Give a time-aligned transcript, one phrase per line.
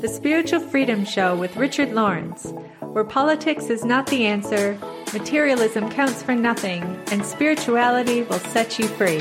[0.00, 2.50] The Spiritual Freedom Show with Richard Lawrence,
[2.80, 4.78] where politics is not the answer,
[5.12, 9.20] materialism counts for nothing, and spirituality will set you free.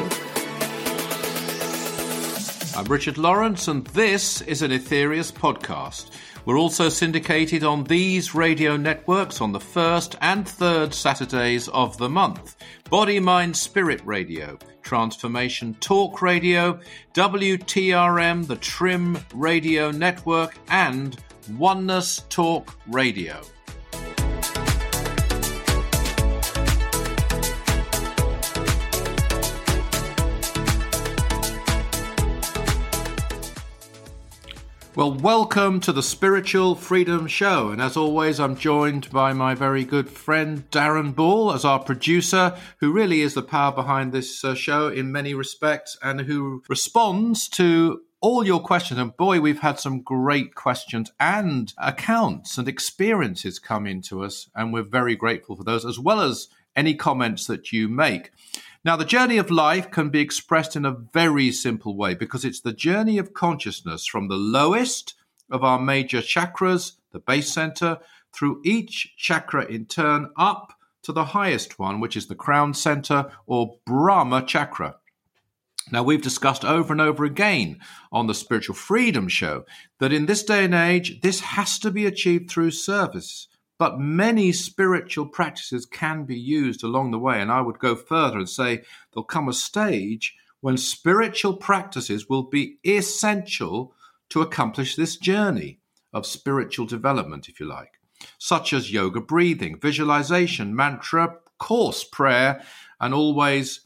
[2.78, 6.10] I'm Richard Lawrence, and this is an Aetherius podcast.
[6.46, 12.10] We're also syndicated on these radio networks on the first and third Saturdays of the
[12.10, 12.58] month
[12.90, 16.80] Body, Mind, Spirit Radio, Transformation Talk Radio,
[17.14, 21.18] WTRM, the Trim Radio Network, and
[21.52, 23.42] Oneness Talk Radio.
[34.96, 37.70] Well, welcome to the Spiritual Freedom Show.
[37.70, 42.56] And as always, I'm joined by my very good friend Darren Ball as our producer,
[42.78, 47.50] who really is the power behind this uh, show in many respects and who responds
[47.50, 49.00] to all your questions.
[49.00, 54.48] And boy, we've had some great questions and accounts and experiences come into us.
[54.54, 58.30] And we're very grateful for those, as well as any comments that you make.
[58.86, 62.60] Now, the journey of life can be expressed in a very simple way because it's
[62.60, 65.14] the journey of consciousness from the lowest
[65.50, 68.00] of our major chakras, the base center,
[68.34, 73.32] through each chakra in turn up to the highest one, which is the crown center
[73.46, 74.98] or Brahma chakra.
[75.90, 77.80] Now, we've discussed over and over again
[78.12, 79.66] on the Spiritual Freedom Show
[80.00, 83.48] that in this day and age, this has to be achieved through service.
[83.84, 87.42] But many spiritual practices can be used along the way.
[87.42, 88.82] And I would go further and say
[89.12, 93.94] there'll come a stage when spiritual practices will be essential
[94.30, 95.80] to accomplish this journey
[96.14, 98.00] of spiritual development, if you like,
[98.38, 102.64] such as yoga breathing, visualization, mantra, course prayer,
[103.02, 103.82] and always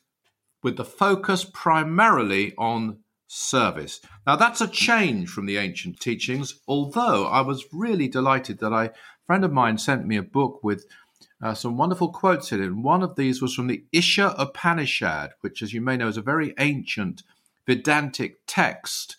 [0.61, 3.99] with the focus primarily on service.
[4.27, 8.91] Now, that's a change from the ancient teachings, although I was really delighted that I
[9.27, 10.85] friend of mine sent me a book with
[11.43, 12.73] uh, some wonderful quotes in it.
[12.73, 16.21] One of these was from the Isha Upanishad, which, as you may know, is a
[16.21, 17.23] very ancient
[17.67, 19.17] Vedantic text.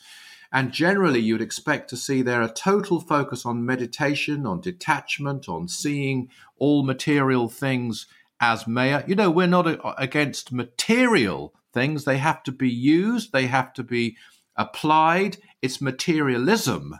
[0.50, 5.68] And generally, you'd expect to see there a total focus on meditation, on detachment, on
[5.68, 8.06] seeing all material things
[8.40, 9.04] as maya.
[9.06, 13.74] You know, we're not a- against material things, they have to be used, they have
[13.74, 14.16] to be
[14.56, 15.36] applied.
[15.60, 16.98] It's materialism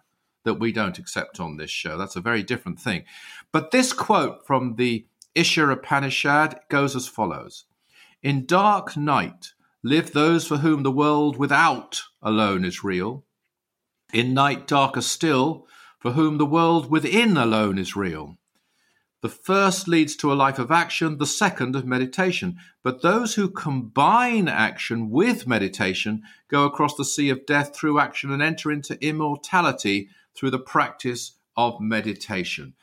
[0.49, 1.99] that we don't accept on this show.
[1.99, 3.05] That's a very different thing.
[3.53, 5.05] But this quote from the
[5.35, 7.67] Isha Upanishad goes as follows
[8.23, 13.25] In dark night live those for whom the world without alone is real.
[14.15, 15.67] In night darker still,
[15.99, 18.39] for whom the world within alone is real.
[19.21, 22.57] The first leads to a life of action, the second of meditation.
[22.83, 28.31] But those who combine action with meditation go across the sea of death through action
[28.31, 32.75] and enter into immortality through the practice of meditation.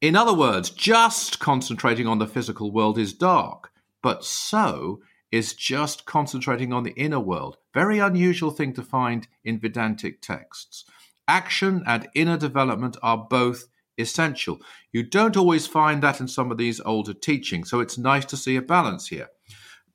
[0.00, 3.70] In other words, just concentrating on the physical world is dark,
[4.02, 5.00] but so
[5.30, 7.58] is just concentrating on the inner world.
[7.74, 10.84] Very unusual thing to find in Vedantic texts.
[11.26, 13.64] Action and inner development are both
[13.98, 14.58] essential.
[14.92, 18.36] You don't always find that in some of these older teachings, so it's nice to
[18.36, 19.28] see a balance here.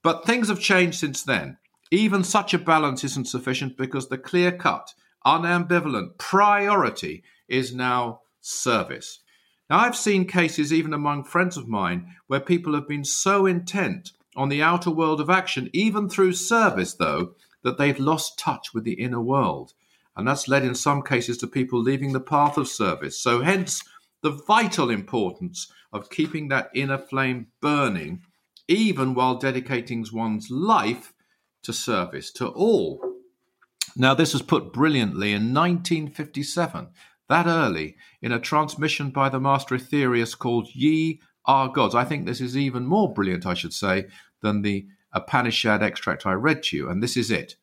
[0.03, 1.57] But things have changed since then.
[1.89, 4.93] Even such a balance isn't sufficient because the clear cut,
[5.25, 9.19] unambivalent priority is now service.
[9.69, 14.11] Now, I've seen cases, even among friends of mine, where people have been so intent
[14.35, 18.83] on the outer world of action, even through service, though, that they've lost touch with
[18.83, 19.73] the inner world.
[20.15, 23.19] And that's led in some cases to people leaving the path of service.
[23.19, 23.83] So, hence,
[24.21, 28.21] the vital importance of keeping that inner flame burning,
[28.67, 31.13] even while dedicating one's life
[31.63, 33.12] to service to all.
[33.95, 36.87] Now, this was put brilliantly in 1957,
[37.29, 41.93] that early, in a transmission by the Master Aetherius called Ye Are Gods.
[41.93, 44.07] I think this is even more brilliant, I should say,
[44.41, 47.55] than the Upanishad extract I read to you, and this is it.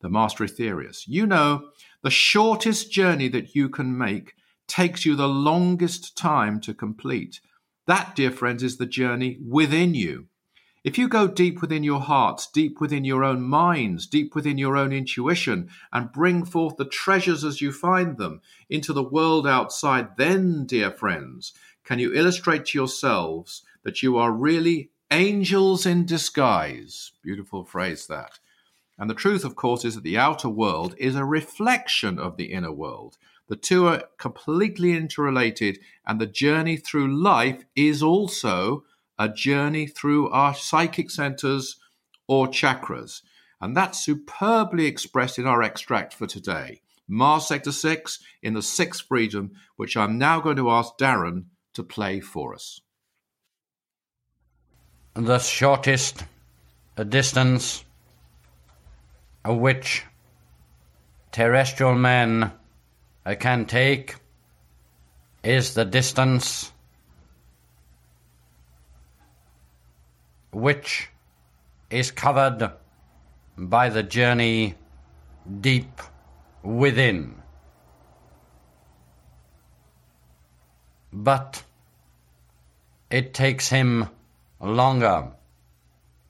[0.00, 1.04] The Master Aetherius.
[1.06, 1.68] You know,
[2.02, 4.34] the shortest journey that you can make
[4.66, 7.40] takes you the longest time to complete.
[7.86, 10.26] That, dear friends, is the journey within you.
[10.84, 14.76] If you go deep within your hearts, deep within your own minds, deep within your
[14.76, 20.16] own intuition, and bring forth the treasures as you find them into the world outside,
[20.16, 21.52] then, dear friends,
[21.84, 27.12] can you illustrate to yourselves that you are really angels in disguise.
[27.22, 28.38] Beautiful phrase that.
[28.98, 32.52] And the truth, of course, is that the outer world is a reflection of the
[32.52, 33.18] inner world.
[33.48, 38.84] The two are completely interrelated, and the journey through life is also
[39.18, 41.76] a journey through our psychic centers
[42.26, 43.22] or chakras.
[43.60, 46.80] And that's superbly expressed in our extract for today.
[47.08, 51.44] Mars Sector 6 in the sixth freedom, which I'm now going to ask Darren
[51.74, 52.80] to play for us.
[55.14, 56.24] The shortest
[57.08, 57.84] distance
[59.44, 60.04] which
[61.32, 62.52] terrestrial man
[63.40, 64.16] can take
[65.44, 66.72] is the distance
[70.52, 71.08] which
[71.90, 72.70] is covered
[73.56, 74.74] by the journey
[75.60, 76.00] deep
[76.62, 77.34] within.
[81.12, 81.62] But
[83.10, 84.08] it takes him
[84.60, 85.32] longer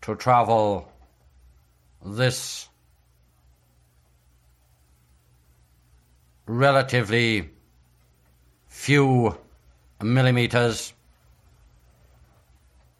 [0.02, 0.90] to travel
[2.04, 2.68] this
[6.46, 7.50] relatively
[8.66, 9.36] few
[10.00, 10.92] millimeters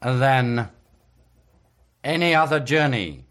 [0.01, 0.69] than
[2.03, 3.25] any other journey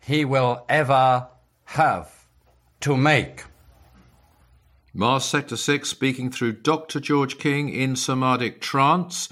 [0.00, 1.28] he will ever
[1.64, 2.26] have
[2.80, 3.44] to make.
[4.92, 6.98] Mars Sector 6 speaking through Dr.
[6.98, 9.28] George King in Samadhic trance.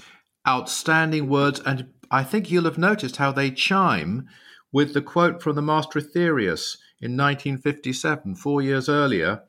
[0.47, 4.27] Outstanding words, and I think you'll have noticed how they chime
[4.71, 9.43] with the quote from the Master Aetherius in 1957, four years earlier.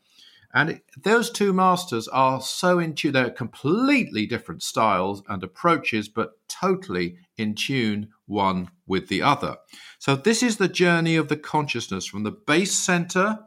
[0.53, 3.13] And it, those two masters are so in tune.
[3.13, 9.57] They're completely different styles and approaches, but totally in tune one with the other.
[9.99, 13.39] So, this is the journey of the consciousness from the base center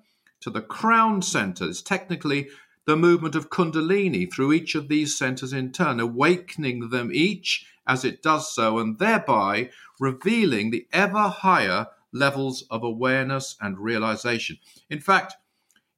[0.42, 1.66] to the crown center.
[1.66, 2.50] It's technically
[2.86, 8.06] the movement of Kundalini through each of these centers in turn, awakening them each as
[8.06, 9.70] it does so, and thereby
[10.00, 14.58] revealing the ever higher levels of awareness and realization.
[14.90, 15.36] In fact,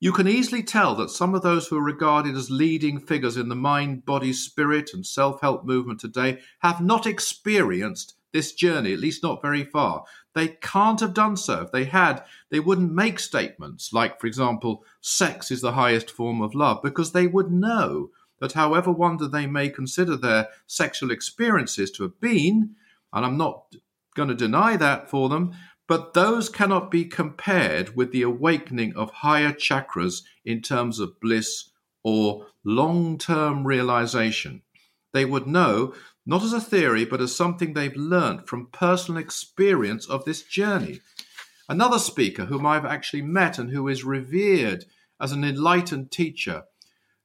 [0.05, 3.49] you can easily tell that some of those who are regarded as leading figures in
[3.49, 8.99] the mind, body, spirit, and self help movement today have not experienced this journey, at
[8.99, 10.03] least not very far.
[10.35, 11.61] They can't have done so.
[11.61, 16.39] If they had, they wouldn't make statements like, for example, sex is the highest form
[16.39, 21.89] of love, because they would know that however wonder they may consider their sexual experiences
[21.93, 22.75] to have been,
[23.11, 23.73] and I'm not
[24.13, 25.55] going to deny that for them,
[25.87, 31.69] but those cannot be compared with the awakening of higher chakras in terms of bliss
[32.03, 34.61] or long term realization.
[35.13, 35.93] They would know
[36.25, 41.01] not as a theory, but as something they've learned from personal experience of this journey.
[41.69, 44.85] Another speaker whom I've actually met and who is revered
[45.19, 46.63] as an enlightened teacher,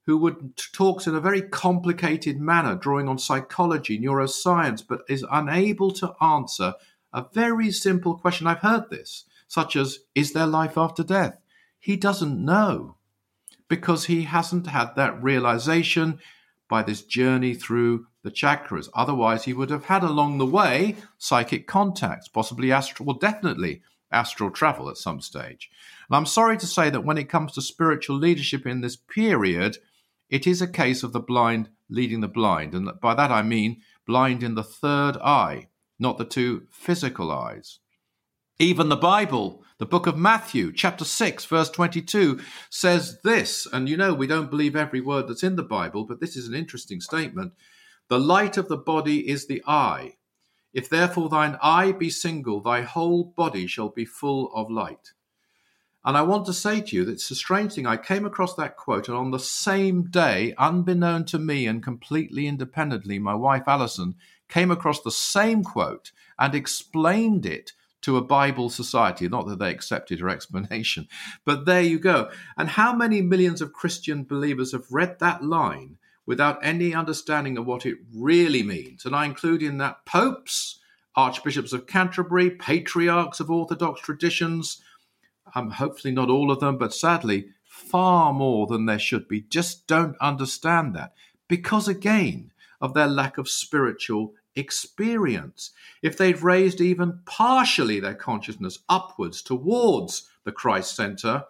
[0.07, 5.91] who would talks in a very complicated manner, drawing on psychology, neuroscience, but is unable
[5.93, 6.75] to answer
[7.13, 8.47] a very simple question.
[8.47, 11.41] I've heard this, such as, Is there life after death?
[11.79, 12.97] He doesn't know
[13.69, 16.19] because he hasn't had that realization
[16.69, 18.89] by this journey through the chakras.
[18.95, 23.83] Otherwise, he would have had along the way psychic contacts, possibly astral, well, definitely
[24.13, 25.71] astral travel at some stage.
[26.09, 29.79] And I'm sorry to say that when it comes to spiritual leadership in this period,
[30.29, 32.75] it is a case of the blind leading the blind.
[32.75, 35.69] And by that I mean blind in the third eye,
[36.01, 37.79] not the two physical eyes.
[38.59, 43.67] Even the Bible, the book of Matthew, chapter 6, verse 22, says this.
[43.73, 46.47] And you know, we don't believe every word that's in the Bible, but this is
[46.47, 47.53] an interesting statement.
[48.09, 50.17] The light of the body is the eye.
[50.73, 55.13] If therefore thine eye be single, thy whole body shall be full of light.
[56.05, 57.87] And I want to say to you that it's a strange thing.
[57.87, 62.47] I came across that quote, and on the same day, unbeknown to me and completely
[62.47, 64.15] independently, my wife Alison
[64.51, 69.29] came across the same quote and explained it to a Bible society.
[69.29, 71.09] Not that they accepted her explanation,
[71.47, 72.31] but there you go.
[72.59, 77.67] And how many millions of Christian believers have read that line without any understanding of
[77.67, 79.05] what it really means.
[79.05, 80.79] And I include in that popes,
[81.17, 84.81] archbishops of Canterbury, patriarchs of Orthodox traditions,
[85.57, 89.89] um, hopefully not all of them, but sadly, far more than there should be, just
[89.89, 91.15] don't understand that
[91.49, 95.71] because, again, of their lack of spiritual experience.
[96.03, 101.45] If they'd raised even partially their consciousness upwards towards the Christ center,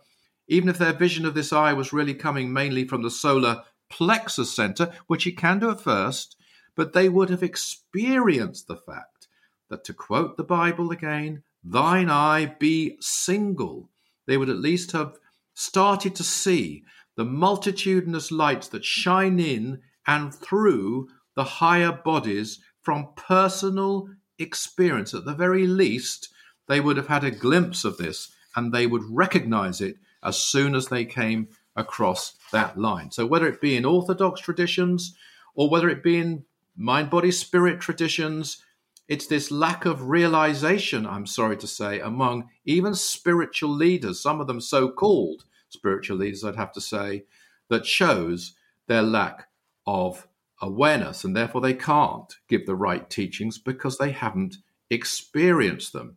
[0.49, 4.55] even if their vision of this eye was really coming mainly from the solar plexus
[4.55, 6.37] center, which it can do at first,
[6.75, 9.29] but they would have experienced the fact
[9.69, 13.91] that, to quote the Bible again, thine eye be single.
[14.27, 15.19] They would at least have
[15.55, 16.85] started to see
[17.17, 24.09] the multitudinous lights that shine in and through the higher bodies from personal
[24.39, 25.15] experience.
[25.15, 26.29] At the very least,
[26.69, 30.75] they would have had a glimpse of this and they would recognize it as soon
[30.75, 33.11] as they came across that line.
[33.11, 35.17] So, whether it be in Orthodox traditions
[35.55, 36.45] or whether it be in
[36.77, 38.63] mind, body, spirit traditions,
[39.09, 44.47] it's this lack of realization, I'm sorry to say, among even spiritual leaders, some of
[44.47, 47.25] them so called spiritual leaders, I'd have to say,
[47.69, 48.55] that shows
[48.87, 49.49] their lack
[49.87, 50.27] of
[50.61, 51.25] awareness.
[51.25, 54.57] And therefore, they can't give the right teachings because they haven't
[54.91, 56.17] experienced them.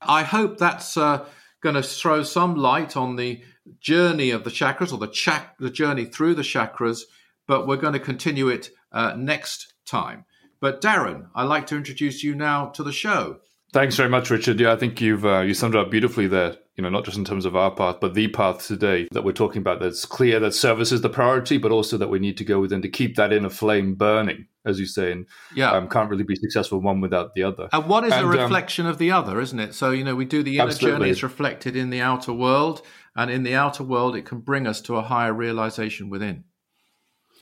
[0.00, 1.26] I hope that's uh,
[1.62, 3.42] going to throw some light on the
[3.80, 7.02] journey of the chakras or the, the journey through the chakras,
[7.46, 10.24] but we're going to continue it uh, next time.
[10.60, 13.38] But Darren, I'd like to introduce you now to the show.
[13.74, 14.60] Thanks very much, Richard.
[14.60, 16.54] Yeah, I think you've uh, you summed it up beautifully there.
[16.76, 19.32] You know, not just in terms of our path, but the path today that we're
[19.32, 19.80] talking about.
[19.80, 22.82] That's clear that service is the priority, but also that we need to go within
[22.82, 25.26] to keep that inner flame burning, as you say, and
[25.56, 27.68] yeah, um, can't really be successful one without the other.
[27.72, 29.74] And one is and, a um, reflection um, of the other, isn't it?
[29.74, 31.00] So you know, we do the inner absolutely.
[31.00, 32.80] journey is reflected in the outer world,
[33.16, 36.44] and in the outer world, it can bring us to a higher realization within.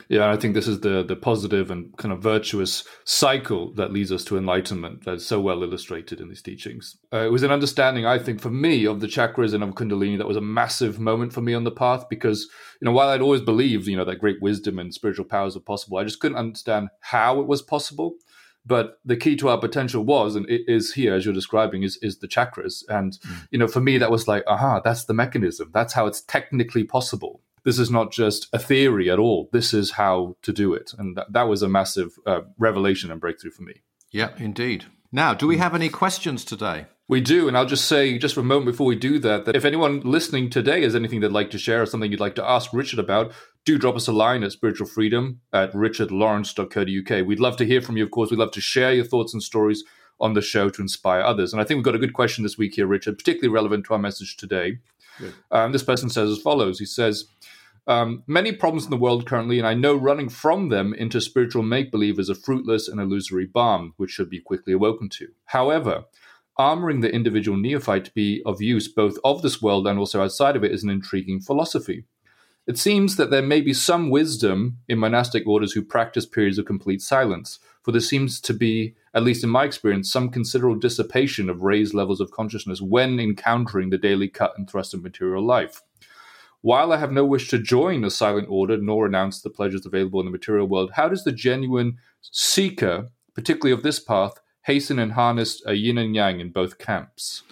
[0.09, 4.13] Yeah, I think this is the the positive and kind of virtuous cycle that leads
[4.13, 6.97] us to enlightenment that's so well illustrated in these teachings.
[7.13, 10.19] Uh, it was an understanding, I think, for me of the chakras and of Kundalini
[10.19, 12.49] that was a massive moment for me on the path because,
[12.81, 15.61] you know, while I'd always believed, you know, that great wisdom and spiritual powers were
[15.61, 18.15] possible, I just couldn't understand how it was possible.
[18.65, 21.99] But the key to our potential was, and it is here as you're describing, is
[22.01, 22.85] is the chakras.
[22.89, 23.49] And mm.
[23.51, 25.71] you know, for me, that was like, aha, that's the mechanism.
[25.75, 29.49] That's how it's technically possible this is not just a theory at all.
[29.53, 30.93] This is how to do it.
[30.99, 33.83] And that, that was a massive uh, revelation and breakthrough for me.
[34.11, 34.87] Yeah, indeed.
[35.11, 36.87] Now, do we have any questions today?
[37.09, 39.57] We do, and I'll just say, just for a moment before we do that, that
[39.57, 42.49] if anyone listening today has anything they'd like to share or something you'd like to
[42.49, 43.33] ask Richard about,
[43.67, 47.27] do drop us a line at spiritual freedom at richardlawrence.co.uk.
[47.27, 48.31] We'd love to hear from you, of course.
[48.31, 49.85] We'd love to share your thoughts and stories
[50.21, 51.53] on the show to inspire others.
[51.53, 53.93] And I think we've got a good question this week here, Richard, particularly relevant to
[53.93, 54.79] our message today.
[55.51, 57.27] Um, this person says as follows He says,
[57.87, 61.63] um, many problems in the world currently, and I know running from them into spiritual
[61.63, 65.29] make believe is a fruitless and illusory balm, which should be quickly awoken to.
[65.47, 66.05] However,
[66.59, 70.55] armoring the individual neophyte to be of use both of this world and also outside
[70.55, 72.05] of it is an intriguing philosophy.
[72.67, 76.67] It seems that there may be some wisdom in monastic orders who practice periods of
[76.67, 81.51] complete silence, for there seems to be, at least in my experience, some considerable dissipation
[81.51, 85.83] of raised levels of consciousness when encountering the daily cut and thrust of material life.
[86.63, 90.21] While I have no wish to join a silent order nor renounce the pleasures available
[90.21, 95.13] in the material world, how does the genuine seeker, particularly of this path, hasten and
[95.13, 97.43] harness a yin and yang in both camps?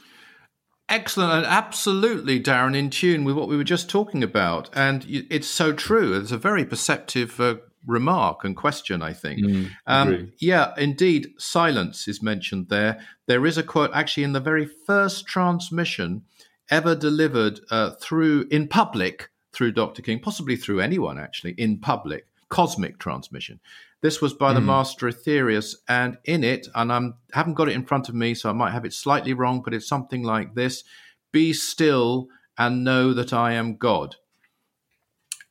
[0.89, 4.71] Excellent and absolutely, Darren, in tune with what we were just talking about.
[4.75, 6.19] And it's so true.
[6.19, 7.57] It's a very perceptive uh,
[7.87, 9.41] remark and question, I think.
[9.41, 13.01] Mm, um, yeah, indeed, silence is mentioned there.
[13.27, 16.23] There is a quote actually in the very first transmission
[16.71, 20.03] ever delivered uh, through in public through Dr.
[20.03, 23.61] King, possibly through anyone actually in public, cosmic transmission.
[24.01, 24.55] This was by mm.
[24.55, 24.61] the.
[24.61, 27.01] Master Aetherius, and in it, and I
[27.33, 29.75] haven't got it in front of me, so I might have it slightly wrong, but
[29.75, 30.85] it's something like this:
[31.33, 34.17] "Be still and know that I am God."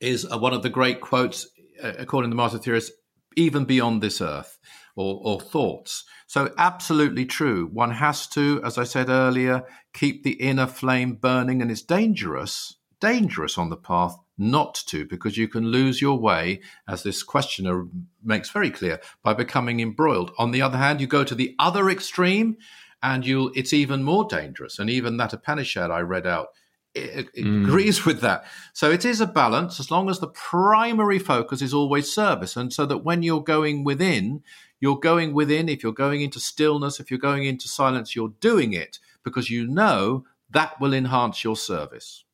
[0.00, 1.46] Is uh, one of the great quotes,
[1.82, 2.90] Uh, according to the Master Aetherius,
[3.36, 4.58] even beyond this earth
[4.96, 6.04] or, or thoughts.
[6.26, 7.68] So, absolutely true.
[7.72, 12.76] One has to, as I said earlier, keep the inner flame burning, and it's dangerous,
[13.00, 17.86] dangerous on the path not to, because you can lose your way, as this questioner
[18.22, 20.32] makes very clear, by becoming embroiled.
[20.38, 22.56] On the other hand, you go to the other extreme,
[23.02, 24.78] and you'll it's even more dangerous.
[24.78, 26.48] And even that Upanishad I read out
[26.94, 27.64] it, it mm.
[27.64, 28.44] agrees with that.
[28.72, 32.56] So it is a balance as long as the primary focus is always service.
[32.56, 34.42] And so that when you're going within,
[34.80, 38.72] you're going within, if you're going into stillness, if you're going into silence, you're doing
[38.72, 42.24] it because you know that will enhance your service.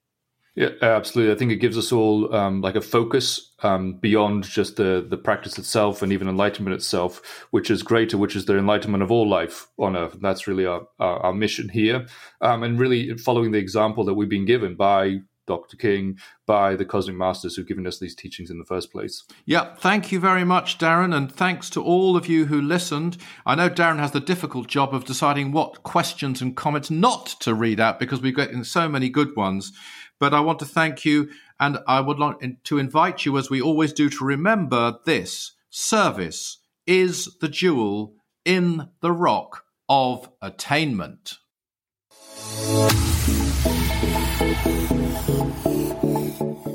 [0.57, 1.35] Yeah, absolutely.
[1.35, 5.19] I think it gives us all um, like a focus um, beyond just the the
[5.19, 9.29] practice itself and even enlightenment itself, which is greater, which is the enlightenment of all
[9.29, 10.15] life on earth.
[10.15, 12.07] And that's really our, our, our mission here,
[12.41, 15.77] um, and really following the example that we've been given by Dr.
[15.77, 19.25] King, by the Cosmic Masters who've given us these teachings in the first place.
[19.45, 23.17] Yeah, thank you very much, Darren, and thanks to all of you who listened.
[23.45, 27.55] I know Darren has the difficult job of deciding what questions and comments not to
[27.55, 29.73] read out because we've got so many good ones.
[30.19, 31.29] But I want to thank you,
[31.61, 36.59] and I would like to invite you, as we always do, to remember this service
[36.87, 41.35] is the jewel in the rock of attainment.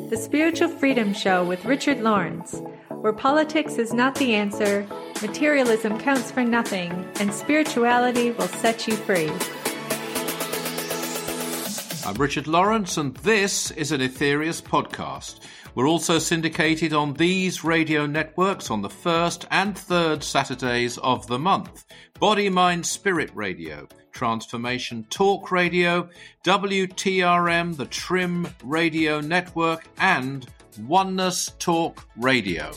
[0.10, 4.86] The Spiritual Freedom Show with Richard Lawrence, where politics is not the answer,
[5.22, 9.32] materialism counts for nothing, and spirituality will set you free.
[12.12, 15.40] I'm Richard Lawrence, and this is an Aetherius podcast.
[15.76, 21.40] We're also syndicated on these radio networks on the first and third Saturdays of the
[21.40, 21.86] month
[22.20, 26.10] Body, Mind, Spirit Radio, Transformation Talk Radio,
[26.44, 30.46] WTRM, the Trim Radio Network, and
[30.82, 32.74] Oneness Talk Radio.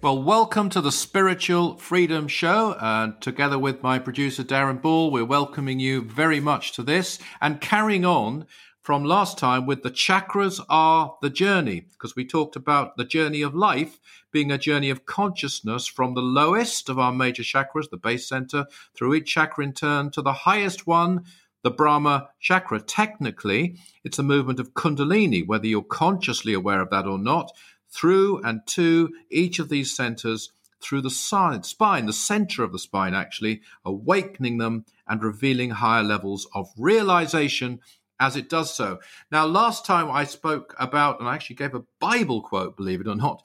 [0.00, 2.76] Well, welcome to the Spiritual Freedom Show.
[2.80, 7.60] And together with my producer, Darren Ball, we're welcoming you very much to this and
[7.60, 8.46] carrying on
[8.80, 13.42] from last time with the chakras are the journey, because we talked about the journey
[13.42, 13.98] of life
[14.30, 18.66] being a journey of consciousness from the lowest of our major chakras, the base center,
[18.96, 21.24] through each chakra in turn to the highest one,
[21.64, 22.80] the Brahma chakra.
[22.80, 27.50] Technically, it's a movement of Kundalini, whether you're consciously aware of that or not
[27.90, 33.14] through and to each of these centers through the spine, the center of the spine,
[33.14, 37.80] actually, awakening them and revealing higher levels of realization
[38.20, 38.98] as it does so.
[39.30, 43.08] Now, last time I spoke about, and I actually gave a Bible quote, believe it
[43.08, 43.42] or not,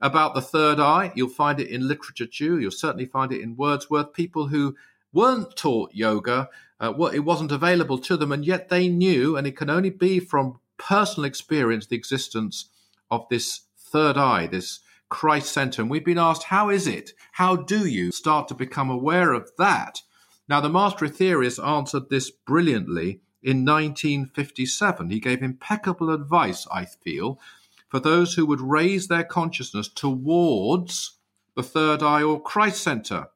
[0.00, 1.12] about the third eye.
[1.14, 2.58] You'll find it in literature too.
[2.58, 4.12] You'll certainly find it in Wordsworth.
[4.12, 4.76] People who
[5.12, 6.48] weren't taught yoga,
[6.80, 10.20] uh, it wasn't available to them, and yet they knew, and it can only be
[10.20, 12.70] from personal experience, the existence
[13.10, 15.82] of this third eye, this Christ center.
[15.82, 17.12] And we've been asked, how is it?
[17.32, 20.02] How do you start to become aware of that?
[20.48, 25.10] Now, the Master Aetherius answered this brilliantly in 1957.
[25.10, 27.40] He gave impeccable advice, I feel,
[27.88, 31.18] for those who would raise their consciousness towards
[31.54, 33.28] the third eye or Christ center.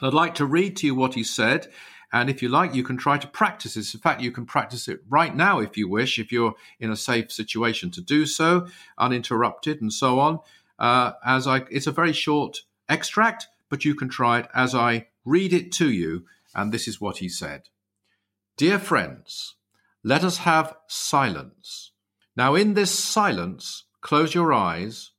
[0.00, 1.68] I'd like to read to you what he said
[2.12, 3.94] and if you like, you can try to practice this.
[3.94, 6.96] In fact, you can practice it right now if you wish, if you're in a
[6.96, 10.40] safe situation to do so, uninterrupted and so on.
[10.78, 15.08] Uh, as I, it's a very short extract, but you can try it as I
[15.24, 16.24] read it to you.
[16.54, 17.68] And this is what he said
[18.56, 19.56] Dear friends,
[20.02, 21.92] let us have silence.
[22.36, 25.10] Now, in this silence, close your eyes,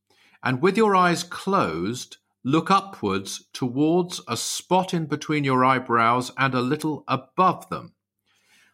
[0.41, 2.17] and with your eyes closed,
[2.49, 7.93] Look upwards towards a spot in between your eyebrows and a little above them.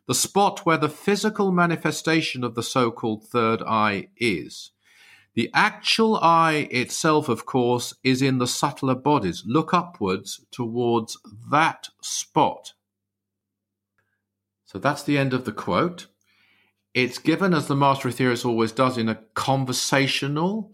[0.07, 4.71] The spot where the physical manifestation of the so called third eye is.
[5.33, 9.43] The actual eye itself, of course, is in the subtler bodies.
[9.45, 11.17] Look upwards towards
[11.51, 12.71] that spot.
[14.63, 16.07] So that's the end of the quote.
[16.93, 20.71] It's given, as the Master Aetherius always does, in a conversational,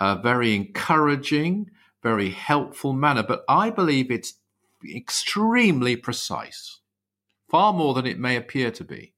[0.00, 1.72] uh, very encouraging,
[2.08, 4.40] very helpful manner, but I believe it's
[4.82, 6.80] extremely precise,
[7.50, 9.12] far more than it may appear to be.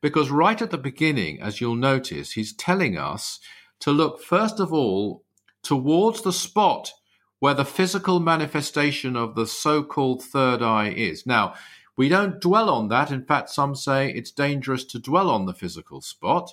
[0.00, 3.38] Because right at the beginning, as you'll notice, he's telling us
[3.78, 5.22] to look first of all
[5.62, 6.90] towards the spot
[7.38, 11.24] where the physical manifestation of the so called third eye is.
[11.24, 11.54] Now,
[11.96, 13.12] we don't dwell on that.
[13.12, 16.50] In fact, some say it's dangerous to dwell on the physical spot,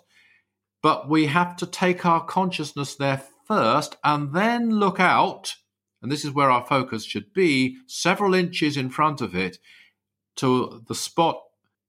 [0.83, 5.55] but we have to take our consciousness there first and then look out
[6.01, 9.57] and this is where our focus should be, several inches in front of it
[10.37, 11.41] to the spot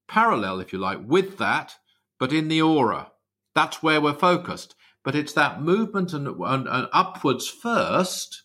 [0.08, 1.76] parallel, if you like, with that,
[2.18, 3.12] but in the aura.
[3.54, 4.74] That's where we're focused.
[5.04, 8.42] But it's that movement and, and, and upwards first,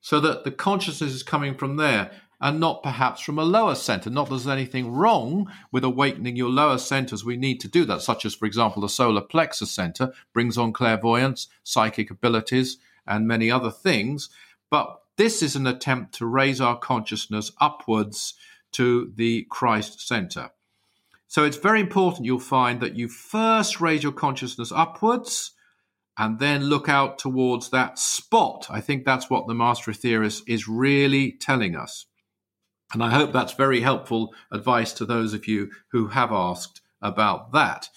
[0.00, 4.10] so that the consciousness is coming from there and not perhaps from a lower center.
[4.10, 7.24] Not that there's anything wrong with awakening your lower centers.
[7.24, 10.72] We need to do that, such as, for example, the solar plexus center brings on
[10.72, 14.28] clairvoyance, psychic abilities, and many other things.
[14.70, 18.34] But this is an attempt to raise our consciousness upwards
[18.72, 20.50] to the Christ center.
[21.28, 25.52] So it's very important you'll find that you first raise your consciousness upwards
[26.18, 28.66] and then look out towards that spot.
[28.70, 32.06] I think that's what the Master Aetherius is really telling us.
[32.92, 37.52] And I hope that's very helpful advice to those of you who have asked about
[37.52, 37.88] that.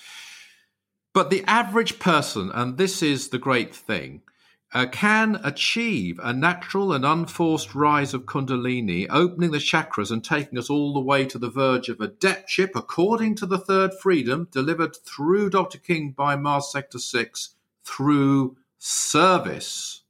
[1.14, 4.22] But the average person, and this is the great thing,
[4.72, 10.60] uh, can achieve a natural and unforced rise of Kundalini, opening the chakras and taking
[10.60, 14.48] us all the way to the verge of a adeptship, according to the third freedom
[14.52, 15.80] delivered through Dr.
[15.80, 20.04] King by Mars Sector 6 through service.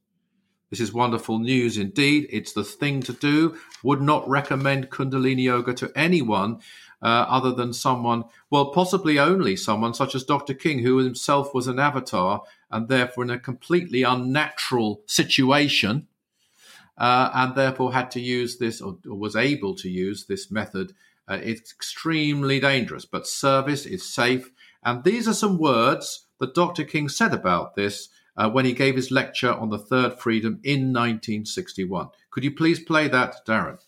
[0.68, 2.28] This is wonderful news indeed.
[2.30, 3.56] It's the thing to do.
[3.82, 6.60] Would not recommend Kundalini Yoga to anyone
[7.02, 10.54] uh, other than someone, well, possibly only someone such as Dr.
[10.54, 16.06] King, who himself was an avatar and therefore in a completely unnatural situation,
[16.98, 20.92] uh, and therefore had to use this or, or was able to use this method.
[21.26, 24.50] Uh, it's extremely dangerous, but service is safe.
[24.82, 26.84] And these are some words that Dr.
[26.84, 30.92] King said about this uh, when he gave his lecture on the third freedom in
[30.92, 32.08] 1961.
[32.30, 33.78] Could you please play that, Darren?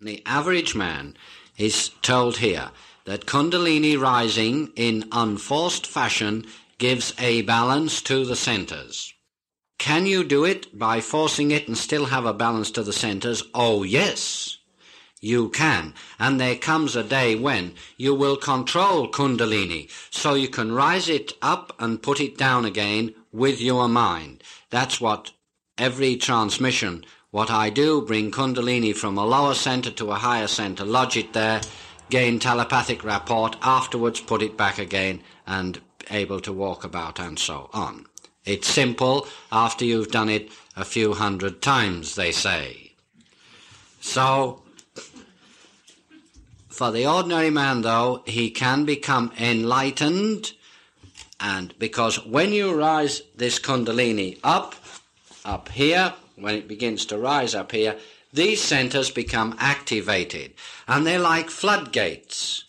[0.00, 1.16] The average man
[1.56, 2.70] is told here
[3.04, 6.44] that Kundalini rising in unforced fashion
[6.82, 9.14] gives a balance to the centers.
[9.78, 13.44] Can you do it by forcing it and still have a balance to the centers?
[13.54, 14.58] Oh, yes,
[15.20, 15.94] you can.
[16.18, 21.34] And there comes a day when you will control Kundalini so you can rise it
[21.40, 24.42] up and put it down again with your mind.
[24.70, 25.30] That's what
[25.78, 30.84] every transmission, what I do, bring Kundalini from a lower center to a higher center,
[30.84, 31.60] lodge it there,
[32.10, 37.70] gain telepathic rapport, afterwards put it back again and able to walk about and so
[37.72, 38.06] on.
[38.44, 42.92] It's simple after you've done it a few hundred times, they say.
[44.00, 44.62] So,
[46.68, 50.52] for the ordinary man, though, he can become enlightened,
[51.38, 54.74] and because when you rise this Kundalini up,
[55.44, 57.96] up here, when it begins to rise up here,
[58.32, 60.54] these centers become activated,
[60.88, 62.64] and they're like floodgates.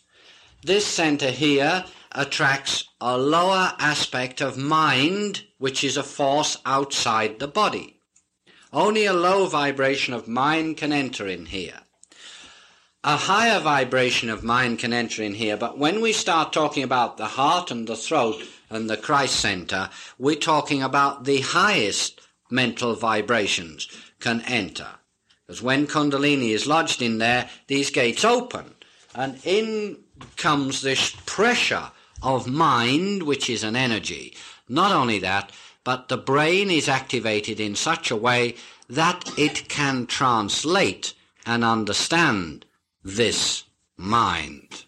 [0.61, 7.47] This center here attracts a lower aspect of mind, which is a force outside the
[7.49, 7.99] body.
[8.71, 11.81] Only a low vibration of mind can enter in here.
[13.03, 17.17] A higher vibration of mind can enter in here, but when we start talking about
[17.17, 22.95] the heart and the throat and the Christ center, we're talking about the highest mental
[22.95, 23.89] vibrations
[24.21, 24.87] can enter.
[25.45, 28.75] Because when Kundalini is lodged in there, these gates open,
[29.13, 29.97] and in
[30.37, 31.91] comes this pressure
[32.23, 34.35] of mind, which is an energy.
[34.67, 35.51] Not only that,
[35.83, 38.55] but the brain is activated in such a way
[38.89, 41.13] that it can translate
[41.45, 42.65] and understand
[43.03, 43.65] this
[43.97, 44.85] mind.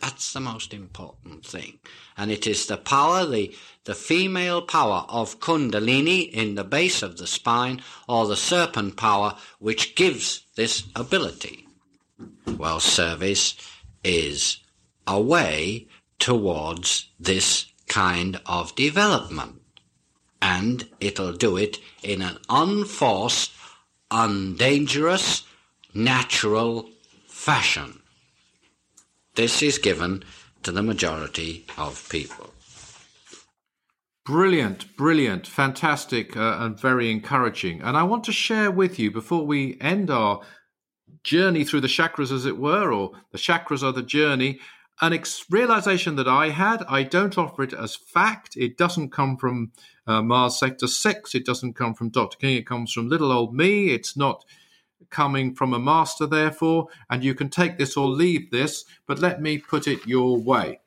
[0.00, 1.78] That's the most important thing.
[2.16, 3.54] And it is the power, the,
[3.84, 9.36] the female power of Kundalini in the base of the spine, or the serpent power,
[9.58, 11.66] which gives this ability.
[12.46, 13.56] Well, service
[14.02, 14.58] is
[15.06, 15.88] a way
[16.20, 19.60] towards this kind of development.
[20.40, 23.50] And it'll do it in an unforced,
[24.10, 25.42] undangerous,
[25.92, 26.88] natural
[27.26, 28.00] fashion.
[29.34, 30.22] This is given
[30.62, 32.50] to the majority of people.
[34.24, 37.80] Brilliant, brilliant, fantastic, uh, and very encouraging.
[37.82, 40.42] And I want to share with you before we end our
[41.24, 44.60] journey through the chakras, as it were, or the chakras are the journey,
[45.00, 46.82] an ex- realization that I had.
[46.88, 48.56] I don't offer it as fact.
[48.56, 49.72] It doesn't come from
[50.06, 51.34] uh, Mars Sector 6.
[51.34, 52.36] It doesn't come from Dr.
[52.36, 52.56] King.
[52.56, 53.90] It comes from little old me.
[53.90, 54.44] It's not
[55.08, 59.40] coming from a master, therefore, and you can take this or leave this, but let
[59.40, 60.80] me put it your way.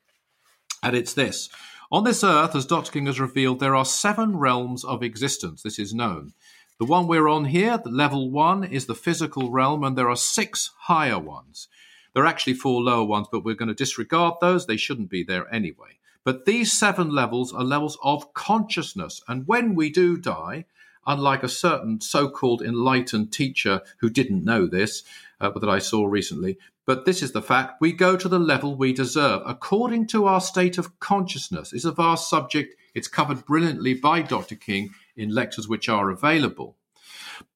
[0.81, 1.49] And it's this.
[1.91, 2.91] On this earth, as Dr.
[2.91, 5.61] King has revealed, there are seven realms of existence.
[5.61, 6.33] This is known.
[6.79, 10.15] The one we're on here, the level one, is the physical realm, and there are
[10.15, 11.67] six higher ones.
[12.13, 14.65] There are actually four lower ones, but we're going to disregard those.
[14.65, 15.99] They shouldn't be there anyway.
[16.23, 19.21] But these seven levels are levels of consciousness.
[19.27, 20.65] And when we do die,
[21.05, 25.03] unlike a certain so called enlightened teacher who didn't know this,
[25.41, 28.75] uh, that I saw recently, but this is the fact we go to the level
[28.75, 31.73] we deserve according to our state of consciousness.
[31.73, 32.75] It's a vast subject.
[32.93, 34.55] It's covered brilliantly by Dr.
[34.55, 36.77] King in lectures which are available.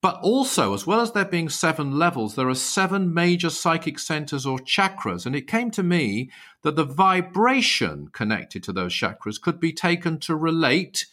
[0.02, 4.46] But also, as well as there being seven levels, there are seven major psychic centers
[4.46, 5.26] or chakras.
[5.26, 6.32] And it came to me
[6.64, 11.06] that the vibration connected to those chakras could be taken to relate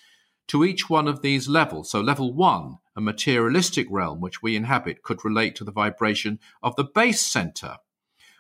[0.49, 1.91] to each one of these levels.
[1.91, 6.77] So, level one, a materialistic realm which we inhabit, could relate to the vibration of
[6.77, 7.77] the base center.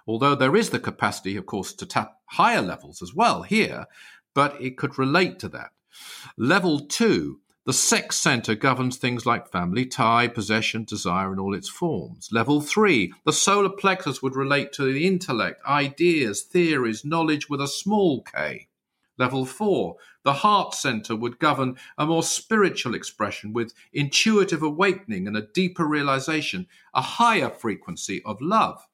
[0.07, 3.87] Although there is the capacity, of course, to tap higher levels as well here,
[4.35, 5.71] but it could relate to that.
[6.37, 11.68] Level two, the sex center governs things like family tie, possession, desire in all its
[11.68, 12.29] forms.
[12.31, 17.68] Level three, the solar plexus would relate to the intellect, ideas, theories, knowledge with a
[17.68, 18.68] small k.
[19.16, 25.37] Level four, the heart center would govern a more spiritual expression with intuitive awakening and
[25.37, 28.87] a deeper realization, a higher frequency of love.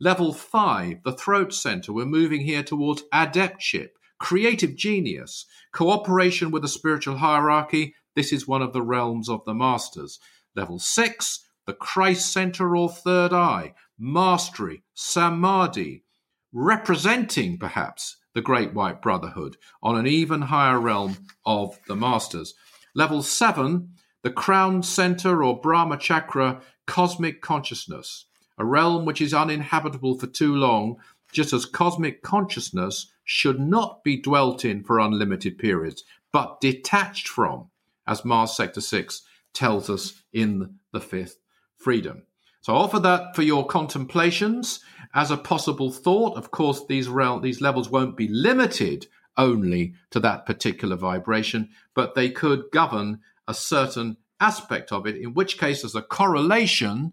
[0.00, 3.90] Level five, the throat center, we're moving here towards adeptship,
[4.22, 7.92] creative genius, cooperation with the spiritual hierarchy.
[8.14, 10.20] This is one of the realms of the masters.
[10.54, 16.04] Level six, the Christ center or third eye, mastery, samadhi,
[16.52, 22.54] representing perhaps the Great White Brotherhood on an even higher realm of the masters.
[22.94, 23.90] Level seven,
[24.22, 30.54] the crown center or Brahma chakra, cosmic consciousness, a realm which is uninhabitable for too
[30.54, 30.98] long,
[31.32, 36.04] just as cosmic consciousness should not be dwelt in for unlimited periods.
[36.32, 37.68] but detached from,
[38.06, 41.36] as Mars Sector 6 tells us in the fifth
[41.76, 42.22] freedom.
[42.62, 44.80] So I offer that for your contemplations
[45.14, 46.38] as a possible thought.
[46.38, 52.14] Of course, these, rel- these levels won't be limited only to that particular vibration, but
[52.14, 57.12] they could govern a certain aspect of it, in which case there's a correlation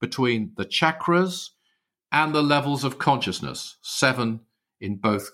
[0.00, 1.50] between the chakras
[2.12, 4.40] and the levels of consciousness, seven
[4.80, 5.30] in both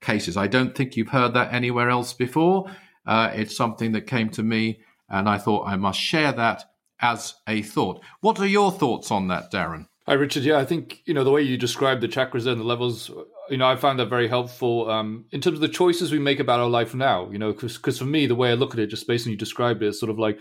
[0.00, 0.36] cases.
[0.36, 2.70] I don't think you've heard that anywhere else before.
[3.06, 6.64] Uh, it's something that came to me, and I thought I must share that
[7.00, 8.02] as a thought.
[8.20, 9.86] What are your thoughts on that, Darren?
[10.06, 10.42] Hi, Richard.
[10.42, 13.10] Yeah, I think you know the way you described the chakras and the levels.
[13.50, 16.40] You know, I found that very helpful um, in terms of the choices we make
[16.40, 17.30] about our life now.
[17.30, 19.38] You know, because for me, the way I look at it, just based on you
[19.38, 20.38] described it, is sort of like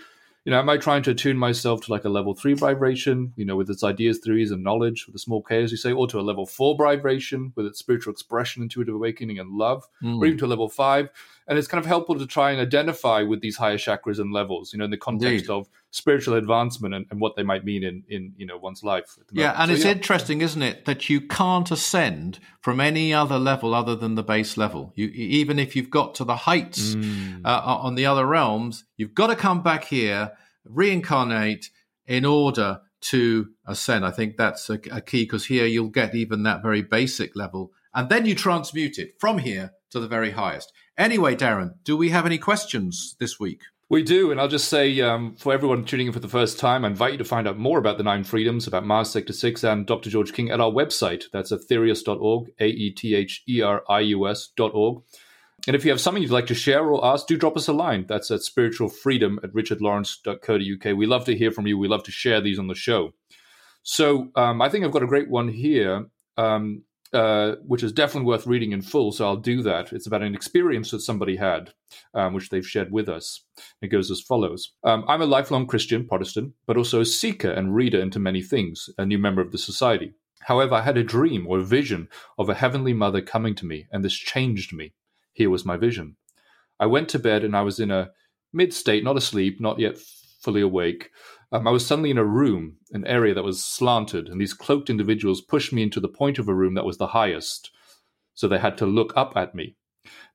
[0.47, 3.43] you know, am I trying to attune myself to like a level three vibration, you
[3.43, 6.07] know, with its ideas, theories, and knowledge, with a small K, as you say, or
[6.07, 10.17] to a level four vibration with its spiritual expression, intuitive awakening, and love, mm.
[10.17, 11.09] or even to a level five?
[11.47, 14.73] And it's kind of helpful to try and identify with these higher chakras and levels,
[14.73, 15.49] you know, in the context Indeed.
[15.49, 19.17] of spiritual advancement and, and, what they might mean in, in you know one's life.
[19.31, 19.91] Yeah, and so, it's yeah.
[19.91, 24.57] interesting, isn't it, that you can't ascend from any other level other than the base
[24.57, 24.91] level.
[24.95, 27.41] You even if you've got to the heights mm.
[27.45, 30.33] uh, on the other realms, you've got to come back here,
[30.65, 31.69] reincarnate
[32.05, 34.05] in order to ascend.
[34.05, 37.71] I think that's a, a key because here you'll get even that very basic level,
[37.93, 40.73] and then you transmute it from here to the very highest.
[40.97, 43.61] Anyway, Darren, do we have any questions this week?
[43.89, 46.83] We do, and I'll just say um, for everyone tuning in for the first time,
[46.83, 49.63] I invite you to find out more about the Nine Freedoms, about Mars Sector 6
[49.63, 50.09] and Dr.
[50.09, 51.25] George King at our website.
[51.31, 55.03] That's aetherius.org, A E T H E R I U S.org.
[55.67, 57.73] And if you have something you'd like to share or ask, do drop us a
[57.73, 58.05] line.
[58.07, 60.97] That's at spiritualfreedom at richardlawrence.co.uk.
[60.97, 61.77] We love to hear from you.
[61.77, 63.13] We love to share these on the show.
[63.83, 66.07] So um, I think I've got a great one here.
[66.35, 66.83] Um,
[67.13, 69.11] uh, which is definitely worth reading in full.
[69.11, 69.93] So I'll do that.
[69.93, 71.73] It's about an experience that somebody had,
[72.13, 73.43] um, which they've shared with us.
[73.81, 77.75] It goes as follows um, I'm a lifelong Christian, Protestant, but also a seeker and
[77.75, 80.13] reader into many things, a new member of the society.
[80.41, 83.87] However, I had a dream or a vision of a heavenly mother coming to me,
[83.91, 84.93] and this changed me.
[85.33, 86.15] Here was my vision.
[86.79, 88.11] I went to bed and I was in a
[88.53, 89.97] mid state, not asleep, not yet
[90.39, 91.11] fully awake,
[91.51, 94.89] um, I was suddenly in a room, an area that was slanted, and these cloaked
[94.89, 97.71] individuals pushed me into the point of a room that was the highest.
[98.33, 99.75] So they had to look up at me.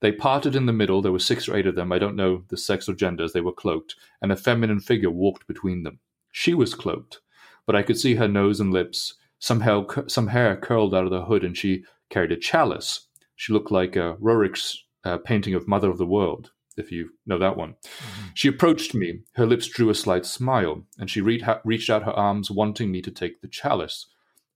[0.00, 1.02] They parted in the middle.
[1.02, 1.92] There were six or eight of them.
[1.92, 5.10] I don't know the sex or gender as They were cloaked, and a feminine figure
[5.10, 6.00] walked between them.
[6.30, 7.20] She was cloaked,
[7.66, 9.14] but I could see her nose and lips.
[9.38, 13.08] Somehow, some hair curled out of the hood, and she carried a chalice.
[13.36, 17.38] She looked like a Roerich's uh, painting of Mother of the World if you know
[17.38, 17.74] that one.
[17.84, 18.28] Mm-hmm.
[18.34, 19.20] She approached me.
[19.34, 23.02] Her lips drew a slight smile, and she re- reached out her arms, wanting me
[23.02, 24.06] to take the chalice.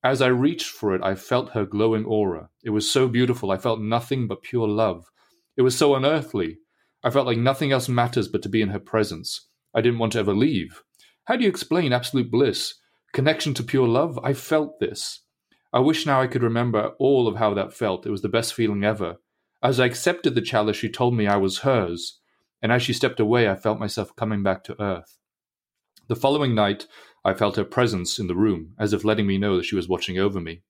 [0.05, 2.51] As I reached for it, I felt her glowing aura.
[2.63, 5.11] It was so beautiful, I felt nothing but pure love.
[5.57, 6.59] It was so unearthly.
[7.03, 9.49] I felt like nothing else matters but to be in her presence.
[9.75, 10.83] I didn't want to ever leave.
[11.25, 12.75] How do you explain absolute bliss?
[13.13, 14.19] Connection to pure love?
[14.23, 15.23] I felt this.
[15.73, 18.07] I wish now I could remember all of how that felt.
[18.07, 19.17] It was the best feeling ever.
[19.63, 22.21] As I accepted the chalice, she told me I was hers,
[22.63, 25.19] and as she stepped away, I felt myself coming back to earth.
[26.09, 26.87] The following night,
[27.25, 29.89] I felt her presence in the room, as if letting me know that she was
[29.89, 30.63] watching over me.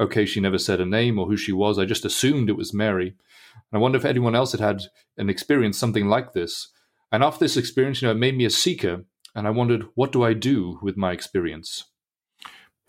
[0.00, 1.78] Okay, she never said a name or who she was.
[1.78, 3.08] I just assumed it was Mary.
[3.54, 4.82] And I wonder if anyone else had had
[5.16, 6.72] an experience something like this.
[7.12, 10.10] And after this experience, you know, it made me a seeker, and I wondered, what
[10.10, 11.84] do I do with my experience?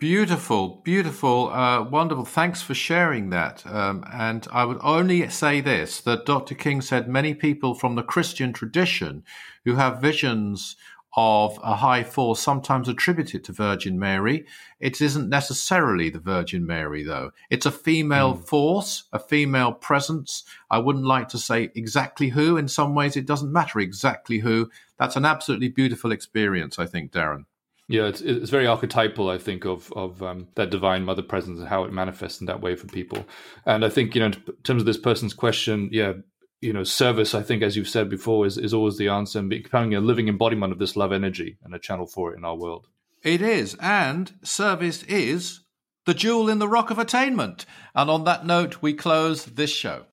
[0.04, 2.26] Beautiful, beautiful, uh, wonderful.
[2.26, 3.64] Thanks for sharing that.
[3.64, 6.54] Um, and I would only say this that Dr.
[6.54, 9.24] King said many people from the Christian tradition
[9.64, 10.76] who have visions
[11.16, 14.44] of a high force sometimes attribute it to Virgin Mary.
[14.78, 17.30] It isn't necessarily the Virgin Mary, though.
[17.48, 18.46] It's a female mm.
[18.46, 20.44] force, a female presence.
[20.70, 22.58] I wouldn't like to say exactly who.
[22.58, 24.68] In some ways, it doesn't matter exactly who.
[24.98, 27.46] That's an absolutely beautiful experience, I think, Darren.
[27.86, 31.68] Yeah, it's it's very archetypal, I think, of of um, that divine mother presence and
[31.68, 33.26] how it manifests in that way for people.
[33.66, 36.14] And I think you know, in terms of this person's question, yeah,
[36.62, 39.50] you know, service, I think, as you've said before, is is always the answer and
[39.50, 42.56] becoming a living embodiment of this love energy and a channel for it in our
[42.56, 42.86] world.
[43.22, 45.60] It is, and service is
[46.06, 47.66] the jewel in the rock of attainment.
[47.94, 50.06] And on that note, we close this show.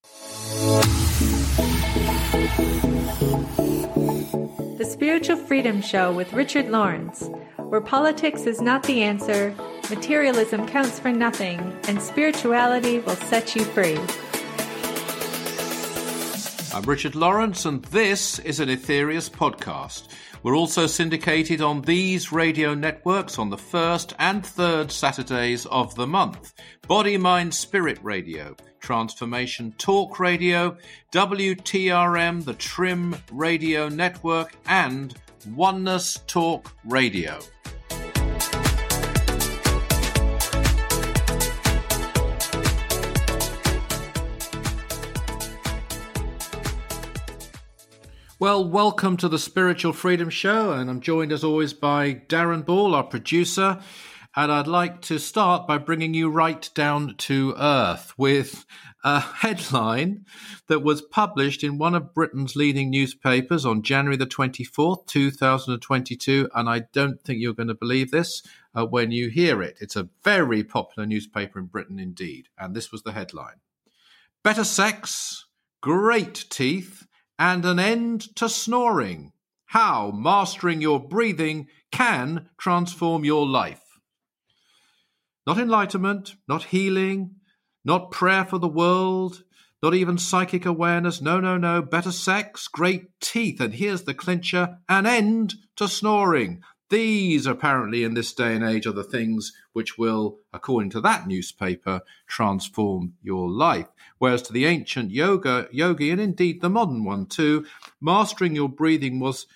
[5.22, 9.54] Spiritual Freedom Show with Richard Lawrence where politics is not the answer,
[9.88, 14.00] materialism counts for nothing, and spirituality will set you free.
[16.74, 20.08] I'm Richard Lawrence, and this is an Aetherius podcast.
[20.44, 26.08] We're also syndicated on these radio networks on the first and third Saturdays of the
[26.08, 26.54] month
[26.88, 30.76] Body, Mind, Spirit Radio, Transformation Talk Radio,
[31.12, 35.14] WTRM, the Trim Radio Network, and
[35.50, 37.40] Oneness Talk Radio.
[48.42, 52.96] Well, welcome to the Spiritual Freedom Show, and I'm joined as always by Darren Ball,
[52.96, 53.80] our producer.
[54.36, 58.66] And I'd like to start by bringing you right down to earth with
[59.04, 60.26] a headline
[60.70, 66.50] that was published in one of Britain's leading newspapers on January the 24th, 2022.
[66.56, 68.42] And I don't think you're going to believe this
[68.74, 69.78] uh, when you hear it.
[69.80, 72.48] It's a very popular newspaper in Britain indeed.
[72.58, 73.60] And this was the headline
[74.44, 75.46] Better sex,
[75.80, 77.06] great teeth
[77.42, 79.32] and an end to snoring.
[79.66, 83.82] How mastering your breathing can transform your life.
[85.48, 87.38] Not enlightenment, not healing,
[87.84, 89.44] not prayer for the world,
[89.82, 91.20] not even psychic awareness.
[91.20, 91.82] No, no, no.
[91.82, 96.62] Better sex, great teeth, and here's the clincher an end to snoring.
[96.92, 101.26] These, apparently, in this day and age, are the things which will, according to that
[101.26, 103.88] newspaper, transform your life.
[104.22, 107.66] Whereas to the ancient yoga yogi, and indeed the modern one too,
[108.00, 109.48] mastering your breathing was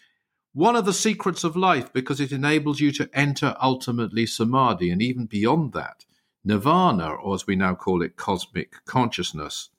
[0.54, 5.04] one of the secrets of life because it enables you to enter ultimately samadhi and
[5.04, 6.04] even beyond that,
[6.43, 9.69] nirvana, or as we now call it, cosmic consciousness.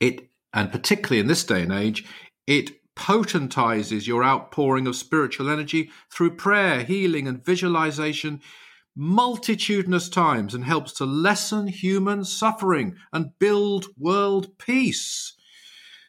[0.00, 2.04] It, and particularly in this day and age,
[2.44, 8.40] it potentizes your outpouring of spiritual energy through prayer, healing, and visualization
[8.96, 15.34] multitudinous times and helps to lessen human suffering and build world peace.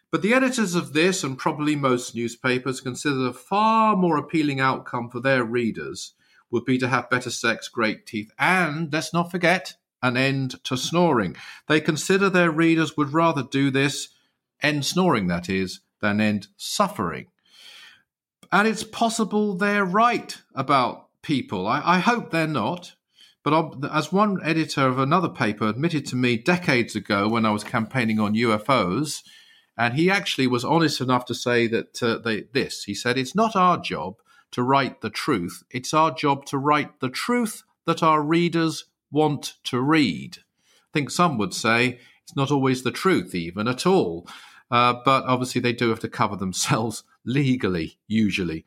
[0.09, 5.09] But the editors of this, and probably most newspapers, consider a far more appealing outcome
[5.09, 6.13] for their readers
[6.49, 10.77] would be to have better sex, great teeth, and let's not forget, an end to
[10.77, 11.35] snoring.
[11.67, 14.09] They consider their readers would rather do this,
[14.61, 17.27] end snoring that is, than end suffering.
[18.49, 21.67] And it's possible they're right about people.
[21.67, 22.95] I, I hope they're not.
[23.43, 27.63] But as one editor of another paper admitted to me decades ago when I was
[27.63, 29.23] campaigning on UFOs,
[29.77, 33.35] and he actually was honest enough to say that uh, they, this he said, it's
[33.35, 34.15] not our job
[34.51, 39.53] to write the truth, it's our job to write the truth that our readers want
[39.65, 40.37] to read.
[40.39, 44.27] I think some would say it's not always the truth, even at all.
[44.69, 48.65] Uh, but obviously, they do have to cover themselves legally, usually.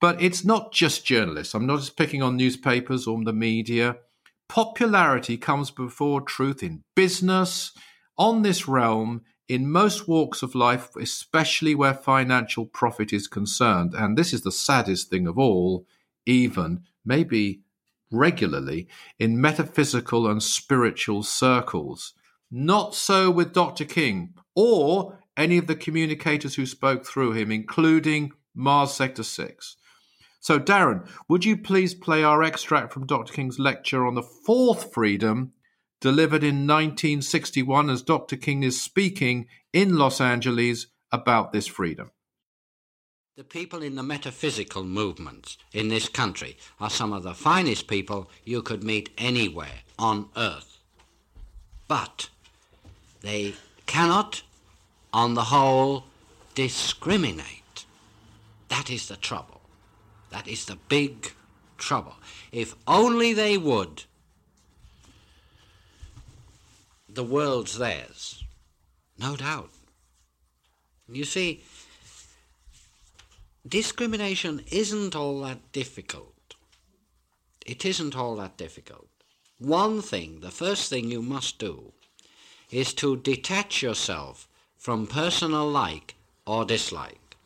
[0.00, 1.54] But it's not just journalists.
[1.54, 3.98] I'm not just picking on newspapers or the media.
[4.48, 7.72] Popularity comes before truth in business,
[8.16, 13.94] on this realm, in most walks of life, especially where financial profit is concerned.
[13.94, 15.86] And this is the saddest thing of all,
[16.24, 17.62] even maybe
[18.10, 22.14] regularly, in metaphysical and spiritual circles.
[22.50, 23.84] Not so with Dr.
[23.84, 29.76] King or any of the communicators who spoke through him, including Mars Sector 6.
[30.40, 33.32] So, Darren, would you please play our extract from Dr.
[33.32, 35.52] King's lecture on the fourth freedom
[36.00, 38.36] delivered in 1961 as Dr.
[38.36, 42.10] King is speaking in Los Angeles about this freedom?
[43.36, 48.30] The people in the metaphysical movements in this country are some of the finest people
[48.44, 50.78] you could meet anywhere on earth.
[51.86, 52.30] But
[53.20, 53.54] they
[53.86, 54.42] cannot
[55.12, 56.04] on the whole,
[56.54, 57.84] discriminate.
[58.68, 59.59] That is the trouble.
[60.30, 61.32] That is the big
[61.76, 62.14] trouble.
[62.52, 64.04] If only they would,
[67.08, 68.44] the world's theirs.
[69.18, 69.70] No doubt.
[71.08, 71.64] You see,
[73.66, 76.54] discrimination isn't all that difficult.
[77.66, 79.08] It isn't all that difficult.
[79.58, 81.92] One thing, the first thing you must do,
[82.70, 86.14] is to detach yourself from personal like
[86.46, 87.36] or dislike.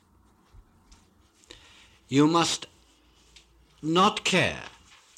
[2.08, 2.66] You must
[3.84, 4.62] not care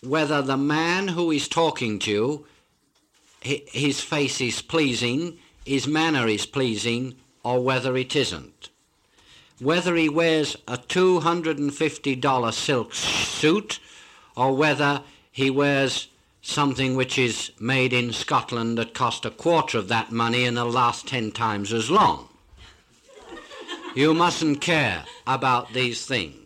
[0.03, 2.47] whether the man who is talking to you,
[3.41, 8.69] his face is pleasing, his manner is pleasing, or whether it isn't.
[9.61, 13.79] Whether he wears a $250 silk suit
[14.37, 15.03] or whether
[15.33, 16.09] he wears
[16.43, 20.71] something which is made in Scotland that cost a quarter of that money and will
[20.71, 22.29] last ten times as long.
[23.95, 26.46] You mustn't care about these things.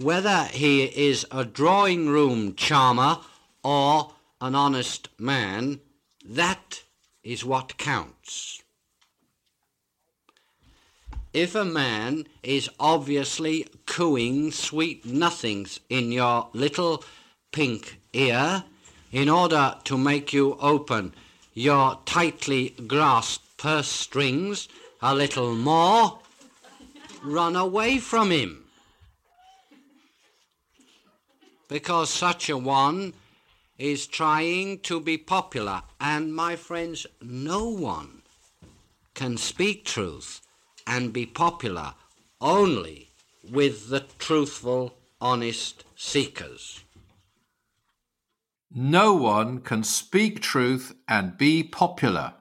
[0.00, 3.18] Whether he is a drawing room charmer
[3.62, 5.80] or an honest man,
[6.24, 6.82] that
[7.22, 8.62] is what counts.
[11.32, 17.04] if a man is obviously cooing sweet nothings in your little
[17.52, 18.64] pink ear
[19.12, 21.14] in order to make you open
[21.54, 24.68] your tightly grasped purse strings
[25.02, 26.18] a little more,
[27.22, 28.64] run away from him.
[31.70, 33.14] Because such a one
[33.78, 38.22] is trying to be popular, and my friends, no one
[39.14, 40.40] can speak truth
[40.84, 41.94] and be popular
[42.40, 43.10] only
[43.48, 46.82] with the truthful, honest seekers.
[48.74, 52.34] No one can speak truth and be popular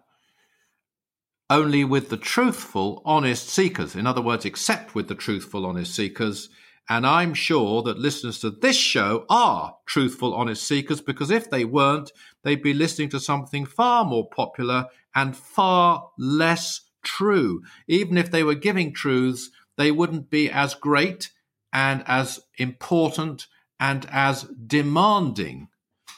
[1.52, 3.96] only with the truthful, honest seekers.
[3.96, 6.50] In other words, except with the truthful, honest seekers.
[6.90, 11.64] And I'm sure that listeners to this show are truthful, honest seekers because if they
[11.64, 12.12] weren't,
[12.44, 17.62] they'd be listening to something far more popular and far less true.
[17.88, 21.32] Even if they were giving truths, they wouldn't be as great
[21.72, 23.46] and as important
[23.80, 25.68] and as demanding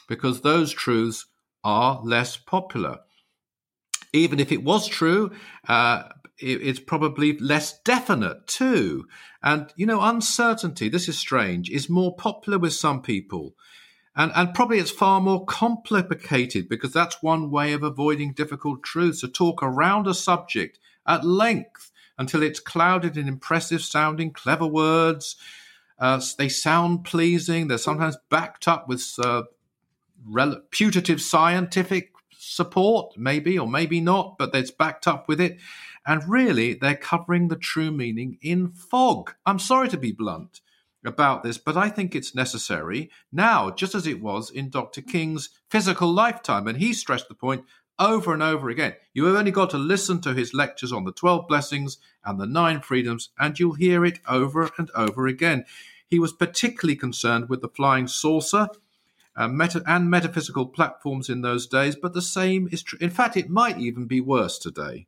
[0.08, 1.26] because those truths
[1.62, 3.00] are less popular.
[4.14, 5.30] Even if it was true,
[5.68, 6.04] uh,
[6.42, 9.06] it's probably less definite too.
[9.42, 13.54] And, you know, uncertainty, this is strange, is more popular with some people.
[14.14, 19.22] And, and probably it's far more complicated because that's one way of avoiding difficult truths
[19.22, 25.36] to talk around a subject at length until it's clouded in impressive sounding, clever words.
[25.98, 27.68] Uh, they sound pleasing.
[27.68, 29.44] They're sometimes backed up with uh,
[30.26, 35.58] rel- putative scientific support, maybe or maybe not, but it's backed up with it.
[36.06, 39.34] And really, they're covering the true meaning in fog.
[39.46, 40.60] I'm sorry to be blunt
[41.04, 45.02] about this, but I think it's necessary now, just as it was in Dr.
[45.02, 46.66] King's physical lifetime.
[46.66, 47.64] And he stressed the point
[47.98, 48.94] over and over again.
[49.14, 52.46] You have only got to listen to his lectures on the 12 blessings and the
[52.46, 55.64] nine freedoms, and you'll hear it over and over again.
[56.08, 58.68] He was particularly concerned with the flying saucer
[59.36, 62.98] uh, meta- and metaphysical platforms in those days, but the same is true.
[63.00, 65.06] In fact, it might even be worse today.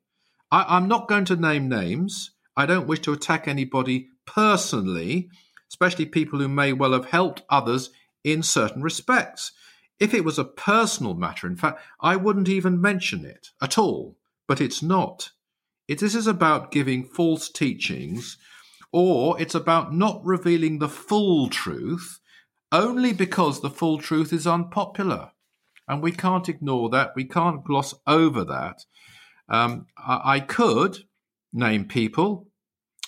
[0.55, 2.31] I- I'm not going to name names.
[2.57, 5.29] I don't wish to attack anybody personally,
[5.69, 7.91] especially people who may well have helped others
[8.23, 9.51] in certain respects.
[9.99, 14.17] If it was a personal matter, in fact, I wouldn't even mention it at all,
[14.47, 15.31] but it's not.
[15.89, 18.37] It, this is about giving false teachings,
[18.93, 22.21] or it's about not revealing the full truth
[22.71, 25.33] only because the full truth is unpopular.
[25.89, 27.13] And we can't ignore that.
[27.17, 28.85] We can't gloss over that.
[29.49, 30.99] Um, I, I could
[31.53, 32.49] name people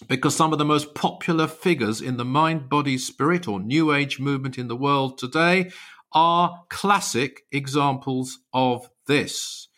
[0.08, 4.20] because some of the most popular figures in the mind, body, spirit, or New Age
[4.20, 5.70] movement in the world today
[6.12, 9.68] are classic examples of this.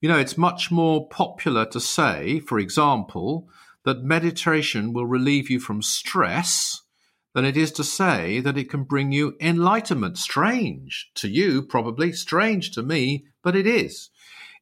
[0.00, 3.48] You know, it's much more popular to say, for example,
[3.84, 6.82] that meditation will relieve you from stress
[7.34, 10.18] than it is to say that it can bring you enlightenment.
[10.18, 14.10] Strange to you, probably, strange to me, but it is.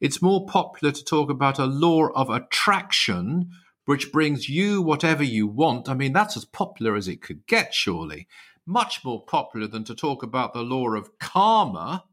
[0.00, 3.50] It's more popular to talk about a law of attraction,
[3.84, 5.88] which brings you whatever you want.
[5.88, 8.26] I mean, that's as popular as it could get, surely.
[8.66, 12.04] Much more popular than to talk about the law of karma,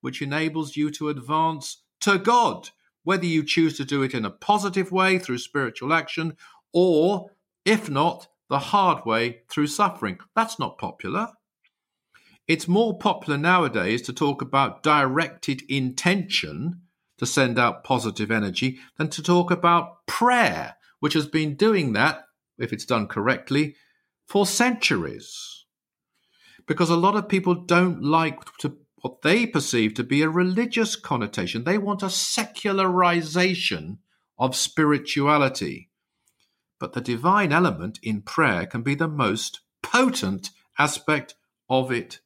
[0.00, 2.70] which enables you to advance to God,
[3.02, 6.36] whether you choose to do it in a positive way through spiritual action,
[6.72, 7.30] or,
[7.64, 10.18] if not, the hard way through suffering.
[10.36, 11.28] That's not popular.
[12.46, 16.82] It's more popular nowadays to talk about directed intention
[17.18, 22.24] to send out positive energy than to talk about prayer, which has been doing that,
[22.58, 23.76] if it's done correctly,
[24.26, 25.64] for centuries.
[26.66, 30.96] Because a lot of people don't like to what they perceive to be a religious
[30.96, 31.62] connotation.
[31.62, 33.98] They want a secularization
[34.38, 35.90] of spirituality.
[36.80, 41.34] But the divine element in prayer can be the most potent aspect
[41.70, 42.20] of it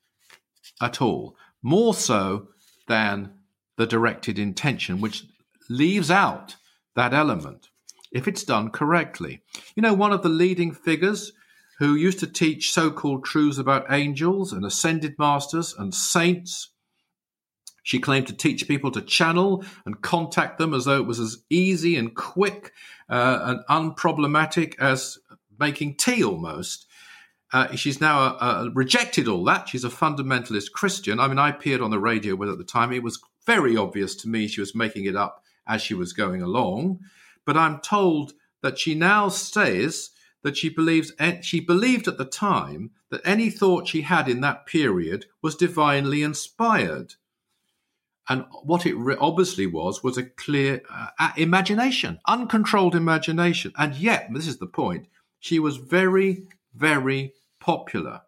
[0.80, 2.49] at all, more so
[2.88, 3.34] than
[3.80, 5.24] the directed intention, which
[5.70, 6.56] leaves out
[6.94, 7.70] that element
[8.12, 9.40] if it's done correctly.
[9.74, 11.32] You know, one of the leading figures
[11.78, 16.68] who used to teach so called truths about angels and ascended masters and saints
[17.82, 21.38] she claimed to teach people to channel and contact them as though it was as
[21.48, 22.72] easy and quick
[23.08, 25.18] uh, and unproblematic as
[25.58, 26.86] making tea almost.
[27.52, 29.70] Uh, she's now uh, uh, rejected all that.
[29.70, 31.18] She's a fundamentalist Christian.
[31.18, 32.92] I mean, I appeared on the radio with at the time.
[32.92, 36.43] It was very obvious to me she was making it up as she was going
[36.43, 37.01] along.
[37.45, 38.32] But I'm told
[38.62, 40.11] that she now says
[40.43, 41.12] that she believes
[41.43, 46.22] she believed at the time that any thought she had in that period was divinely
[46.22, 47.14] inspired.
[48.28, 53.72] And what it obviously was was a clear uh, imagination, uncontrolled imagination.
[53.76, 55.09] And yet, this is the point,
[55.41, 58.22] she was very, very popular.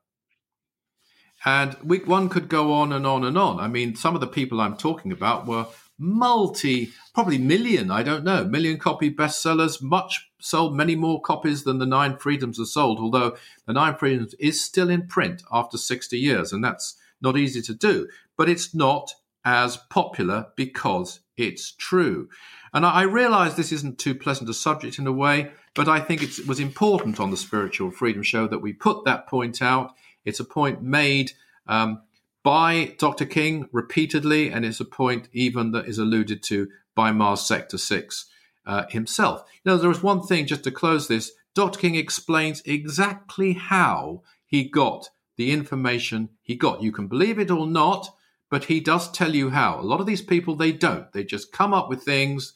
[1.44, 3.58] And we, one could go on and on and on.
[3.58, 5.66] I mean, some of the people I'm talking about were
[5.98, 11.78] multi, probably million, I don't know, million copy bestsellers, much sold many more copies than
[11.78, 13.36] the Nine Freedoms are sold, although
[13.66, 17.74] the Nine Freedoms is still in print after 60 years, and that's not easy to
[17.74, 18.08] do.
[18.36, 19.14] But it's not
[19.44, 22.28] as popular because it's true.
[22.74, 26.22] And I realize this isn't too pleasant a subject in a way, but I think
[26.22, 29.94] it was important on the Spiritual Freedom Show that we put that point out.
[30.24, 31.32] It's a point made
[31.66, 32.02] um,
[32.42, 33.24] by Dr.
[33.24, 38.26] King repeatedly, and it's a point even that is alluded to by Mars Sector 6
[38.66, 39.44] uh, himself.
[39.64, 41.78] Now, there is one thing just to close this Dr.
[41.78, 46.82] King explains exactly how he got the information he got.
[46.82, 48.08] You can believe it or not,
[48.50, 49.78] but he does tell you how.
[49.78, 51.12] A lot of these people, they don't.
[51.12, 52.54] They just come up with things.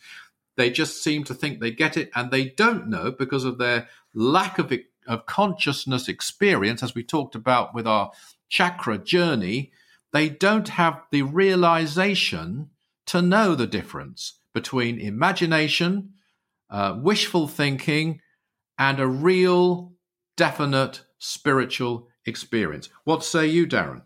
[0.57, 3.89] They just seem to think they get it, and they don't know because of their
[4.15, 4.73] lack of,
[5.07, 8.13] of consciousness experience, as we talked about with our
[8.49, 9.73] chakra journey.
[10.13, 12.71] They don't have the realization
[13.07, 16.15] to know the difference between imagination,
[16.71, 18.21] uh, wishful thinking,
[18.79, 19.93] and a real,
[20.37, 22.89] definite spiritual experience.
[23.05, 24.03] What say you, Darren?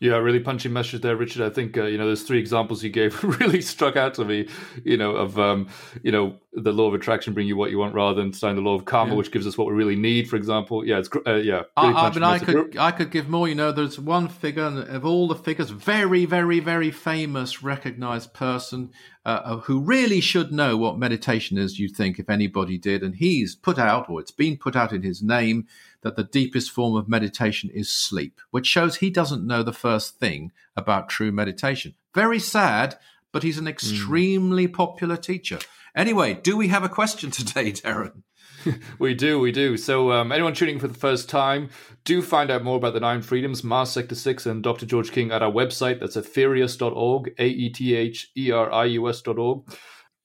[0.00, 1.42] Yeah, really punchy message there, Richard.
[1.42, 4.48] I think uh, you know those three examples you gave really struck out to me.
[4.84, 5.68] You know of um,
[6.02, 8.68] you know the law of attraction bring you what you want rather than studying the
[8.68, 9.18] law of karma, yeah.
[9.18, 10.28] which gives us what we really need.
[10.28, 11.62] For example, yeah, it's uh, yeah.
[11.80, 13.48] Really I, I mean, I could I could give more.
[13.48, 18.92] You know, there's one figure of all the figures, very very very famous, recognized person
[19.26, 21.78] uh, uh, who really should know what meditation is.
[21.78, 25.02] You'd think if anybody did, and he's put out, or it's been put out in
[25.02, 25.66] his name
[26.02, 30.18] that the deepest form of meditation is sleep, which shows he doesn't know the first
[30.18, 31.94] thing about true meditation.
[32.14, 32.98] Very sad,
[33.32, 33.68] but he's an hmm.
[33.68, 34.72] extremely mm.
[34.72, 35.58] popular teacher.
[35.94, 38.22] Anyway, do we have a question today, Darren?
[38.98, 39.76] we do, we do.
[39.76, 41.70] So, um, anyone tuning for the first time,
[42.04, 44.86] do find out more about the Nine Freedoms, Mars Sector 6, and Dr.
[44.86, 46.00] George King at our website.
[46.00, 49.64] That's aetherius.org, A E T H E R I U S.org.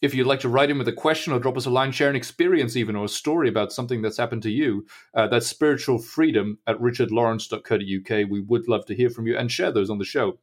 [0.03, 2.09] If you'd like to write in with a question or drop us a line, share
[2.09, 5.97] an experience even or a story about something that's happened to you, uh, that's spiritual
[5.97, 8.29] freedom at richardlawrence.co.uk.
[8.29, 10.39] We would love to hear from you and share those on the show.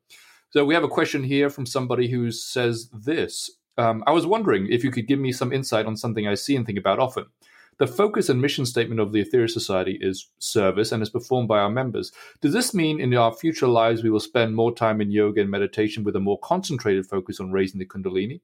[0.48, 3.50] So we have a question here from somebody who says this.
[3.76, 6.56] Um, I was wondering if you could give me some insight on something I see
[6.56, 7.26] and think about often.
[7.76, 11.58] The focus and mission statement of the Aetherius Society is service and is performed by
[11.58, 12.12] our members.
[12.40, 15.50] Does this mean in our future lives we will spend more time in yoga and
[15.50, 18.40] meditation with a more concentrated focus on raising the Kundalini?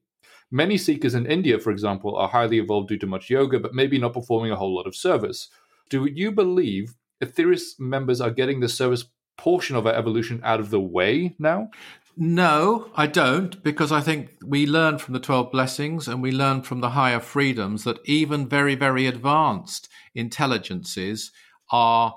[0.51, 3.99] Many seekers in India, for example, are highly evolved due to much yoga, but maybe
[3.99, 5.49] not performing a whole lot of service.
[5.89, 9.05] Do you believe Aetherius members are getting the service
[9.37, 11.69] portion of our evolution out of the way now?
[12.15, 16.63] No, I don't, because I think we learn from the 12 blessings and we learn
[16.63, 21.31] from the higher freedoms that even very, very advanced intelligences
[21.71, 22.15] are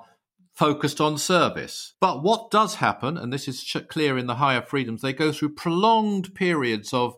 [0.54, 1.94] focused on service.
[2.00, 5.54] But what does happen, and this is clear in the higher freedoms, they go through
[5.54, 7.16] prolonged periods of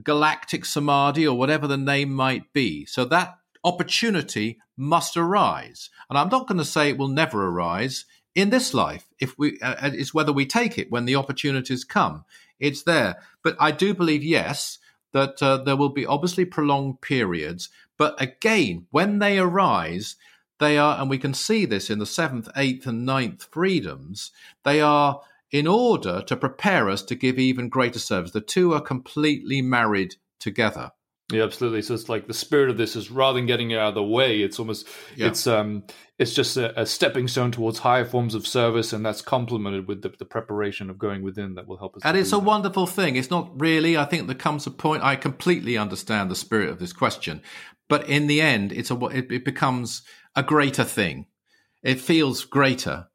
[0.00, 2.84] galactic samadhi or whatever the name might be.
[2.84, 5.90] So that opportunity must arise.
[6.08, 9.08] And I'm not going to say it will never arise in this life.
[9.18, 12.24] If we, uh, uh, it's whether we take it when the opportunities come.
[12.60, 13.16] It's there.
[13.42, 14.78] But I do believe, yes,
[15.12, 17.70] that uh, there will be obviously prolonged periods.
[17.96, 20.16] But again, when they arise,
[20.58, 24.30] they are, and we can see this in the seventh, eighth, and ninth freedoms,
[24.64, 25.20] they are
[25.56, 28.32] in order to prepare us to give even greater service.
[28.32, 30.90] The two are completely married together.
[31.32, 31.80] Yeah, absolutely.
[31.80, 34.04] So it's like the spirit of this is rather than getting it out of the
[34.04, 34.86] way, it's almost
[35.16, 35.28] yeah.
[35.28, 35.84] it's um
[36.18, 40.02] it's just a, a, stepping stone towards higher forms of service, and that's complemented with
[40.02, 42.02] the, the preparation of going within that will help us.
[42.04, 42.44] And it's a that.
[42.44, 43.16] wonderful thing.
[43.16, 43.96] It's not really.
[43.96, 45.02] I think there comes a point.
[45.02, 47.42] I completely understand the spirit of this question,
[47.88, 50.02] but in the end, it's a it, it becomes
[50.36, 51.26] a greater thing.
[51.82, 53.08] It feels greater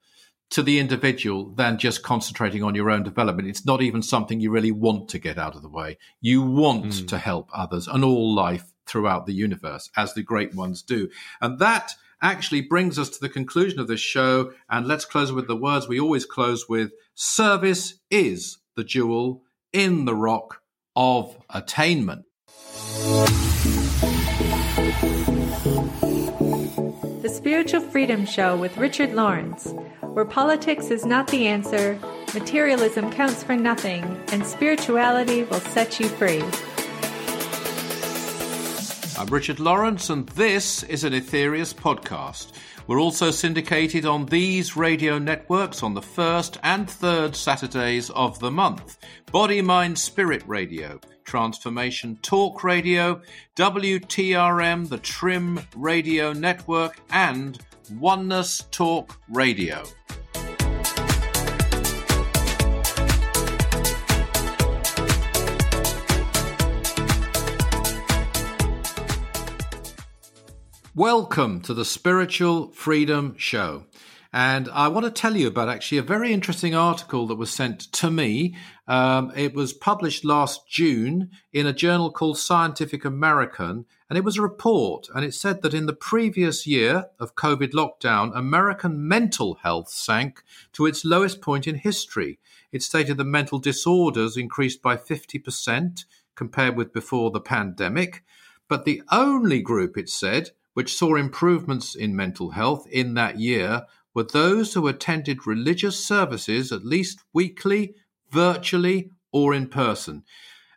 [0.52, 3.48] to the individual than just concentrating on your own development.
[3.48, 5.98] It's not even something you really want to get out of the way.
[6.20, 7.08] You want mm.
[7.08, 11.10] to help others and all life throughout the universe, as the great ones do.
[11.40, 14.52] And that actually brings us to the conclusion of this show.
[14.70, 20.06] And let's close with the words we always close with Service is the jewel in
[20.06, 20.62] the rock
[20.96, 22.26] of attainment.
[27.92, 29.74] Freedom Show with Richard Lawrence
[30.14, 31.98] where politics is not the answer,
[32.34, 36.44] materialism counts for nothing, and spirituality will set you free.
[39.18, 42.52] I'm Richard Lawrence, and this is an Aetherius podcast.
[42.88, 48.52] We're also syndicated on these radio networks on the first and third Saturdays of the
[48.52, 48.98] month
[49.32, 53.22] Body, Mind, Spirit Radio, Transformation Talk Radio,
[53.56, 57.58] WTRM, the Trim Radio Network, and
[58.00, 59.84] Oneness Talk Radio.
[70.96, 73.86] Welcome to the Spiritual Freedom Show.
[74.34, 77.92] And I want to tell you about actually a very interesting article that was sent
[77.94, 78.56] to me.
[78.88, 83.86] Um, it was published last June in a journal called Scientific American.
[84.10, 85.10] And it was a report.
[85.14, 90.44] And it said that in the previous year of COVID lockdown, American mental health sank
[90.74, 92.40] to its lowest point in history.
[92.72, 96.06] It stated that mental disorders increased by 50%
[96.36, 98.24] compared with before the pandemic.
[98.70, 103.86] But the only group, it said, which saw improvements in mental health in that year
[104.14, 107.96] were those who attended religious services at least weekly,
[108.30, 110.24] virtually, or in person.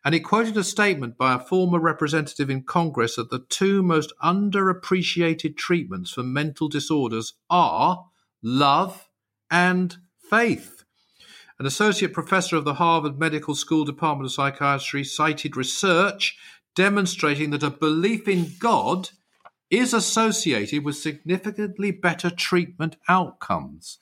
[0.05, 4.13] And he quoted a statement by a former representative in Congress that the two most
[4.23, 8.05] underappreciated treatments for mental disorders are
[8.43, 9.09] love
[9.51, 10.85] and faith.
[11.59, 16.37] An associate professor of the Harvard Medical School Department of Psychiatry cited research
[16.75, 19.11] demonstrating that a belief in God
[19.71, 23.99] is associated with significantly better treatment outcomes,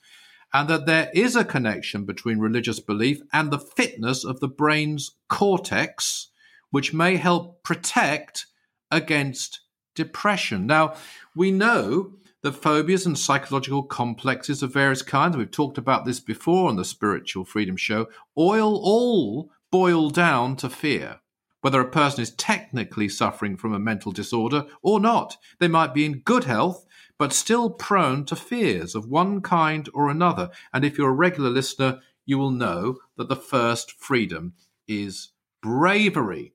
[0.53, 5.13] and that there is a connection between religious belief and the fitness of the brain's
[5.29, 6.29] cortex,
[6.71, 8.47] which may help protect
[8.91, 9.61] against
[9.95, 10.67] depression.
[10.67, 10.95] Now,
[11.35, 16.69] we know that phobias and psychological complexes of various kinds, we've talked about this before
[16.69, 21.22] on the Spiritual Freedom Show, oil all boil down to fear
[21.63, 25.39] whether a person is technically suffering from a mental disorder or not.
[25.59, 26.85] They might be in good health,
[27.19, 30.51] but still prone to fears of one kind or another.
[30.75, 34.55] And if you're a regular listener, you will know that the first freedom
[34.87, 35.31] is
[35.63, 36.53] bravery.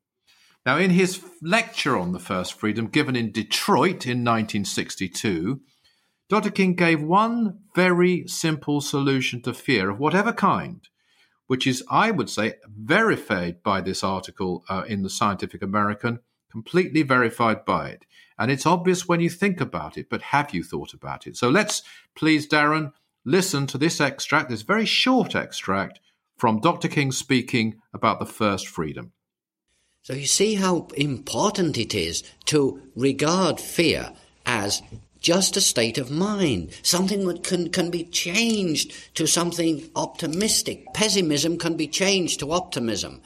[0.66, 5.62] Now, in his lecture on the first freedom given in Detroit in 1962,
[6.28, 6.52] Dr.
[6.52, 10.86] King gave one very simple solution to fear of whatever kind
[11.48, 16.20] which is, I would say, verified by this article uh, in the Scientific American,
[16.52, 18.06] completely verified by it.
[18.38, 21.36] And it's obvious when you think about it, but have you thought about it?
[21.36, 21.82] So let's,
[22.16, 22.94] please, Darren,
[23.26, 26.00] listen to this extract, this very short extract
[26.38, 26.88] from Dr.
[26.88, 29.14] King speaking about the first freedom.
[30.04, 34.14] So you see how important it is to regard fear
[34.46, 34.82] as
[35.20, 40.86] just a state of mind, something that can, can be changed to something optimistic.
[40.94, 43.22] Pessimism can be changed to optimism.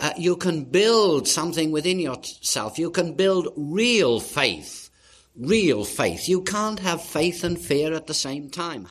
[0.00, 2.78] Uh, you can build something within yourself.
[2.78, 4.90] You can build real faith.
[5.36, 6.28] Real faith.
[6.28, 8.88] You can't have faith and fear at the same time.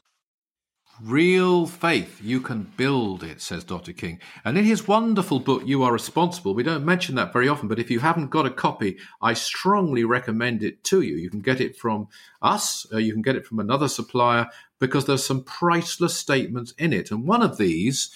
[1.03, 3.91] Real faith, you can build it, says Dr.
[3.91, 4.19] King.
[4.45, 7.79] And in his wonderful book, You Are Responsible, we don't mention that very often, but
[7.79, 11.15] if you haven't got a copy, I strongly recommend it to you.
[11.15, 12.07] You can get it from
[12.39, 14.47] us, uh, you can get it from another supplier,
[14.77, 17.09] because there's some priceless statements in it.
[17.09, 18.11] And one of these,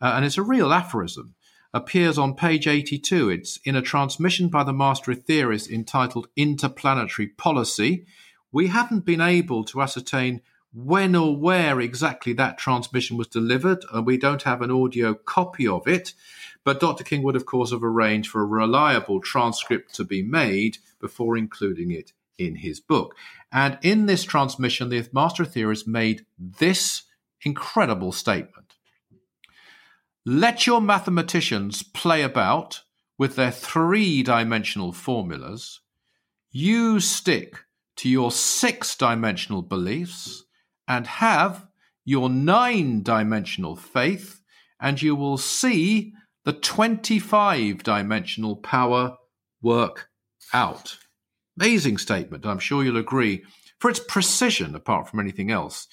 [0.00, 1.36] uh, and it's a real aphorism,
[1.72, 3.30] appears on page 82.
[3.30, 8.06] It's in a transmission by the master Aetherius entitled Interplanetary Policy.
[8.50, 10.40] We haven't been able to ascertain
[10.74, 13.84] when or where exactly that transmission was delivered.
[13.92, 16.12] and we don't have an audio copy of it,
[16.64, 17.04] but Dr.
[17.04, 21.92] King would, of course, have arranged for a reliable transcript to be made before including
[21.92, 23.14] it in his book.
[23.52, 27.04] And in this transmission, the Master Aetherius made this
[27.42, 28.74] incredible statement
[30.24, 32.82] Let your mathematicians play about
[33.16, 35.80] with their three dimensional formulas.
[36.50, 37.60] You stick
[37.96, 40.43] to your six dimensional beliefs
[40.86, 41.66] and have
[42.04, 44.42] your nine dimensional faith,
[44.80, 46.12] and you will see
[46.44, 49.16] the 25 dimensional power
[49.62, 50.10] work
[50.52, 50.98] out.
[51.58, 53.44] Amazing statement, I'm sure you'll agree,
[53.78, 55.88] for its precision apart from anything else.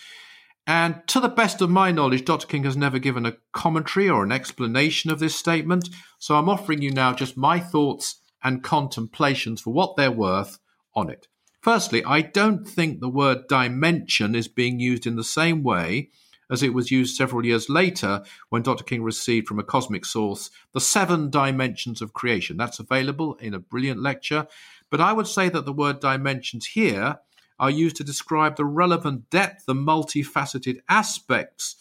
[0.67, 2.47] And to the best of my knowledge, Dr.
[2.47, 5.89] King has never given a commentary or an explanation of this statement,
[6.19, 10.59] so I'm offering you now just my thoughts and contemplations for what they're worth
[10.95, 11.27] on it.
[11.61, 16.09] Firstly, I don't think the word dimension is being used in the same way
[16.49, 18.83] as it was used several years later when Dr.
[18.83, 22.57] King received from a cosmic source the seven dimensions of creation.
[22.57, 24.47] That's available in a brilliant lecture.
[24.89, 27.19] But I would say that the word dimensions here
[27.59, 31.75] are used to describe the relevant depth, the multifaceted aspects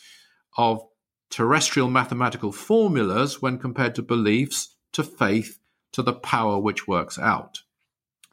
[0.59, 0.87] of
[1.31, 5.59] terrestrial mathematical formulas when compared to beliefs, to faith,
[5.93, 7.63] to the power which works out.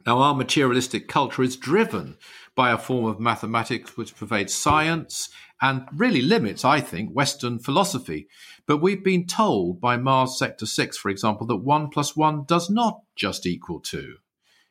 [0.08, 2.16] Now, our materialistic culture is driven
[2.54, 5.28] by a form of mathematics which pervades science
[5.60, 8.26] and really limits, I think, Western philosophy.
[8.66, 12.70] But we've been told by Mars Sector 6, for example, that 1 plus 1 does
[12.70, 14.14] not just equal 2.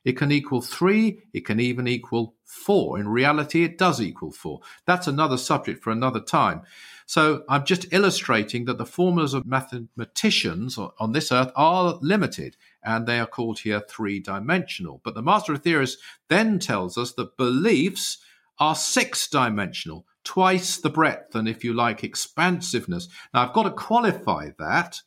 [0.03, 2.97] It can equal 3, it can even equal 4.
[2.97, 4.61] In reality, it does equal 4.
[4.87, 6.63] That's another subject for another time.
[7.05, 13.05] So I'm just illustrating that the formulas of mathematicians on this earth are limited and
[13.05, 15.01] they are called here three dimensional.
[15.03, 15.97] But the Master Aetherius
[16.29, 18.17] then tells us that beliefs
[18.59, 23.07] are six dimensional, twice the breadth and, if you like, expansiveness.
[23.33, 25.01] Now, I've got to qualify that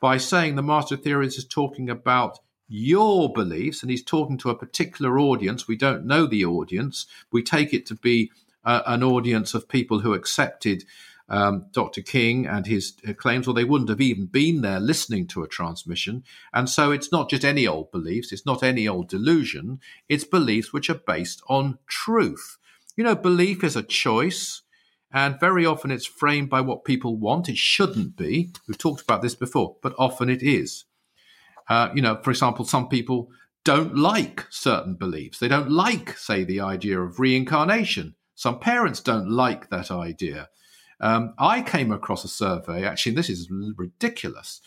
[0.00, 4.58] by saying the Master Aetherius is talking about your beliefs and he's talking to a
[4.58, 5.68] particular audience.
[5.68, 8.30] We don't know the audience, we take it to be
[8.64, 10.84] uh, an audience of people who accepted
[11.28, 12.02] um, Dr.
[12.02, 15.48] King and his uh, claims, or they wouldn't have even been there listening to a
[15.48, 16.24] transmission.
[16.52, 20.72] And so it's not just any old beliefs, it's not any old delusion, it's beliefs
[20.72, 22.58] which are based on truth.
[22.96, 24.62] You know, belief is a choice.
[25.12, 27.48] And very often it's framed by what people want.
[27.48, 28.50] It shouldn't be.
[28.66, 30.86] We've talked about this before, but often it is.
[31.68, 33.28] Uh, you know, for example, some people
[33.64, 35.38] don't like certain beliefs.
[35.38, 38.16] They don't like, say, the idea of reincarnation.
[38.34, 40.48] Some parents don't like that idea.
[41.00, 44.60] Um, I came across a survey, actually, this is ridiculous,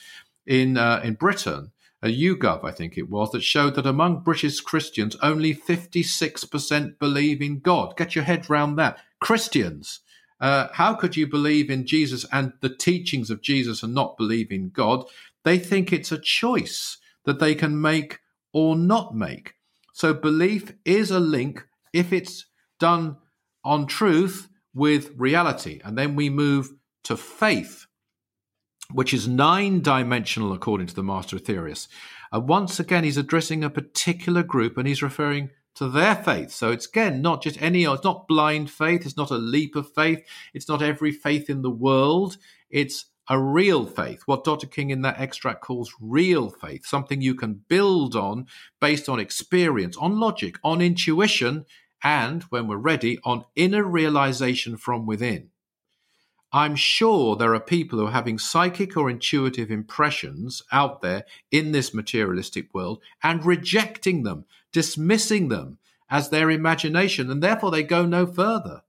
[0.45, 1.71] in, uh, in Britain,
[2.01, 7.41] a YouGov, I think it was, that showed that among British Christians, only 56% believe
[7.41, 7.97] in God.
[7.97, 8.99] Get your head round that.
[9.19, 10.01] Christians.
[10.39, 14.51] Uh, how could you believe in Jesus and the teachings of Jesus and not believe
[14.51, 15.05] in God?
[15.43, 18.19] They think it's a choice that they can make
[18.53, 19.55] or not make.
[19.93, 22.45] So belief is a link if it's
[22.79, 23.17] done
[23.63, 24.47] on truth
[24.77, 25.81] with reality.
[25.83, 26.69] And then we move
[27.05, 27.87] to faith,
[28.91, 31.87] which is nine dimensional according to the Master Aetherius.
[32.31, 36.51] And once again, he's addressing a particular group and he's referring to their faith.
[36.51, 39.91] So it's again not just any, it's not blind faith, it's not a leap of
[39.93, 40.23] faith,
[40.53, 42.37] it's not every faith in the world,
[42.69, 44.67] it's a real faith, what Dr.
[44.67, 48.47] King in that extract calls real faith, something you can build on
[48.79, 51.65] based on experience, on logic, on intuition,
[52.03, 55.49] and, when we're ready, on inner realization from within.
[56.53, 61.71] I'm sure there are people who are having psychic or intuitive impressions out there in
[61.71, 65.77] this materialistic world and rejecting them, dismissing them
[66.09, 68.83] as their imagination, and therefore they go no further.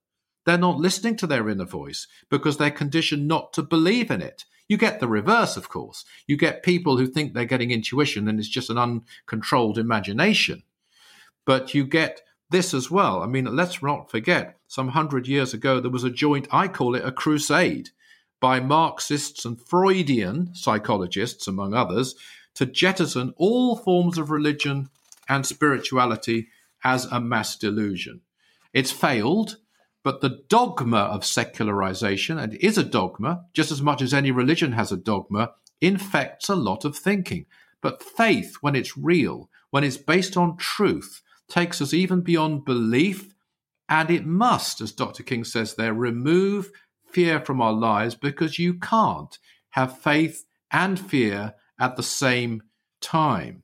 [0.47, 4.45] They're not listening to their inner voice because they're conditioned not to believe in it.
[4.69, 6.05] You get the reverse, of course.
[6.27, 10.63] You get people who think they're getting intuition and it's just an uncontrolled imagination.
[11.45, 13.23] But you get this as well.
[13.23, 16.95] I mean, let's not forget, some hundred years ago, there was a joint, I call
[16.95, 17.91] it a crusade,
[18.41, 22.15] by Marxists and Freudian psychologists, among others,
[22.55, 24.89] to jettison all forms of religion
[25.29, 26.49] and spirituality
[26.85, 28.21] as a mass delusion.
[28.73, 29.57] It's failed,
[30.05, 34.73] but the dogma of secularization, and is a dogma, just as much as any religion
[34.73, 37.47] has a dogma, infects a lot of thinking.
[37.81, 43.35] But faith, when it's real, when it's based on truth, takes us even beyond belief,
[43.89, 45.23] and it must, as Dr.
[45.23, 46.71] King says there, remove
[47.07, 49.39] fear from our lives because you can't
[49.71, 52.63] have faith and fear at the same
[53.01, 53.63] time.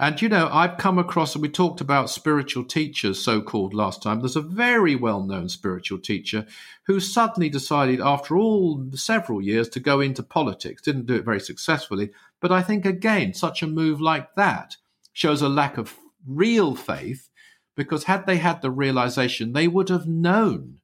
[0.00, 4.00] And you know, I've come across, and we talked about spiritual teachers, so called last
[4.00, 4.20] time.
[4.20, 6.46] There's a very well known spiritual teacher
[6.84, 10.82] who suddenly decided, after all several years, to go into politics.
[10.82, 12.10] Didn't do it very successfully.
[12.40, 14.76] But I think, again, such a move like that
[15.12, 17.28] shows a lack of real faith,
[17.76, 20.78] because had they had the realization, they would have known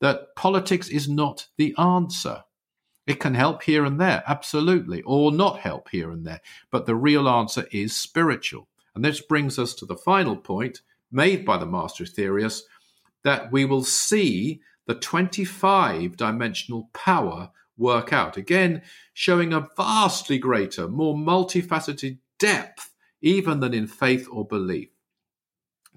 [0.00, 2.44] that politics is not the answer.
[3.06, 6.40] It can help here and there, absolutely, or not help here and there.
[6.70, 8.68] But the real answer is spiritual.
[8.94, 10.80] And this brings us to the final point
[11.12, 12.62] made by the Master Aetherius
[13.22, 18.36] that we will see the 25 dimensional power work out.
[18.36, 18.82] Again,
[19.12, 22.92] showing a vastly greater, more multifaceted depth
[23.26, 24.88] even than in faith or belief.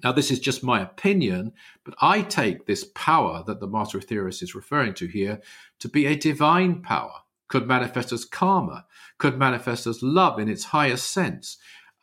[0.03, 1.53] Now, this is just my opinion,
[1.83, 5.39] but I take this power that the Master Aetherius is referring to here
[5.79, 7.13] to be a divine power,
[7.47, 8.85] could manifest as karma,
[9.19, 11.57] could manifest as love in its highest sense,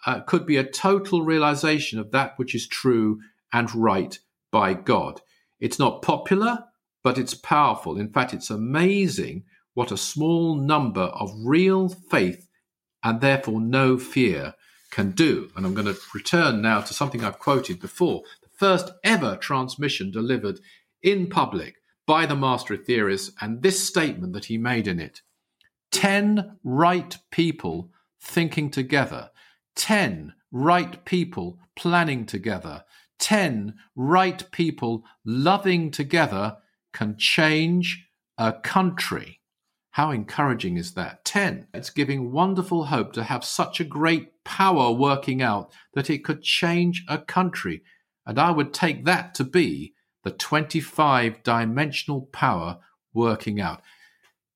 [0.04, 3.18] uh, could be a total realization of that which is true
[3.52, 4.20] and right
[4.52, 5.22] by God.
[5.58, 6.66] It's not popular,
[7.02, 7.98] but it's powerful.
[7.98, 9.42] In fact, it's amazing
[9.74, 12.48] what a small number of real faith
[13.02, 14.54] and therefore no fear
[14.96, 15.50] can do.
[15.54, 20.10] And I'm going to return now to something I've quoted before the first ever transmission
[20.10, 20.58] delivered
[21.02, 21.74] in public
[22.06, 25.20] by the Master Aetherius, and this statement that he made in it
[25.90, 27.90] 10 right people
[28.22, 29.28] thinking together,
[29.74, 32.82] 10 right people planning together,
[33.18, 36.56] 10 right people loving together
[36.94, 39.40] can change a country.
[39.90, 41.26] How encouraging is that?
[41.26, 41.66] 10.
[41.74, 46.40] It's giving wonderful hope to have such a great power working out that it could
[46.40, 47.82] change a country.
[48.24, 49.92] And I would take that to be
[50.22, 52.78] the 25 dimensional power
[53.12, 53.82] working out.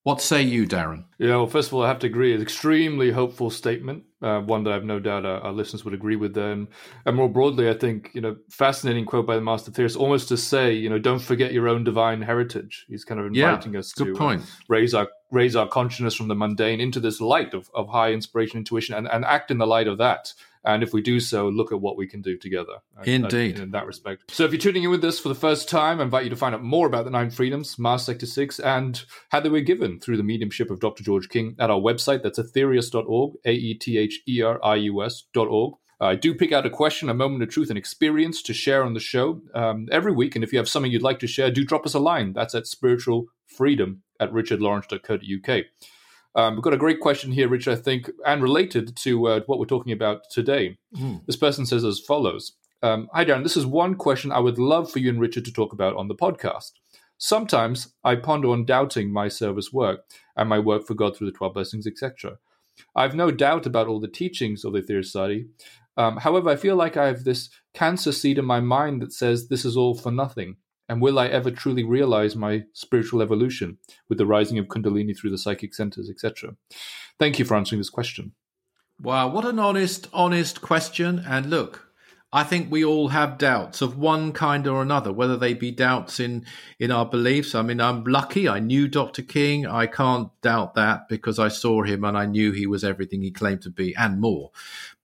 [0.05, 1.05] What say you, Darren?
[1.18, 2.32] Yeah, well, first of all, I have to agree.
[2.32, 5.93] It's an extremely hopeful statement, uh, one that I've no doubt our, our, listeners would
[5.93, 6.32] agree with.
[6.32, 6.68] Them.
[7.05, 10.36] And more broadly, I think, you know, fascinating quote by the Master Aetherius, almost to
[10.38, 12.86] say, you know, don't forget your own divine heritage.
[12.88, 14.38] He's kind of inviting yeah, us to uh,
[14.68, 18.58] raise our raise our consciousness from the mundane into this light of, of high inspiration,
[18.58, 20.32] intuition, and, and act in the light of that.
[20.64, 22.74] And if we do so, look at what we can do together.
[23.04, 23.58] Indeed.
[23.58, 24.30] in that respect.
[24.30, 26.36] So if you're tuning in with us for the first time, I invite you to
[26.36, 30.00] find out more about the Nine Freedoms, Mars Sector 6, and how they were given
[30.00, 31.02] through the mediumship of Dr.
[31.02, 32.22] George King at our website.
[32.22, 35.74] That's aetherius.org, A E T H E R I U S.org.
[36.01, 38.94] I do pick out a question, a moment of truth, and experience to share on
[38.94, 40.34] the show um, every week.
[40.34, 42.32] And if you have something you'd like to share, do drop us a line.
[42.32, 45.64] That's at spiritualfreedom at richardlawrence.co.uk.
[46.36, 49.59] Um, we've got a great question here, Richard, I think, and related to uh, what
[49.59, 50.78] we're talking about today.
[50.96, 51.26] Mm.
[51.26, 53.42] This person says as follows um, Hi, Darren.
[53.42, 56.09] This is one question I would love for you and Richard to talk about on
[56.09, 56.72] the podcast.
[57.18, 60.05] Sometimes I ponder on doubting my service work
[60.36, 62.38] and my work for God through the 12 blessings, etc.
[62.96, 65.46] I've no doubt about all the teachings of the Aetherius Society.
[66.01, 69.48] Um, however, I feel like I have this cancer seed in my mind that says
[69.48, 70.57] this is all for nothing.
[70.88, 73.76] And will I ever truly realize my spiritual evolution
[74.09, 76.57] with the rising of Kundalini through the psychic centers, etc.?
[77.18, 78.32] Thank you for answering this question.
[78.98, 81.22] Wow, what an honest, honest question.
[81.26, 81.90] And look,
[82.32, 86.20] I think we all have doubts of one kind or another, whether they be doubts
[86.20, 86.46] in,
[86.78, 87.57] in our beliefs.
[87.57, 88.48] I mean, I'm lucky.
[88.48, 89.22] I knew Dr.
[89.22, 89.66] King.
[89.66, 93.32] I can't doubt that because I saw him and I knew he was everything he
[93.32, 94.53] claimed to be and more.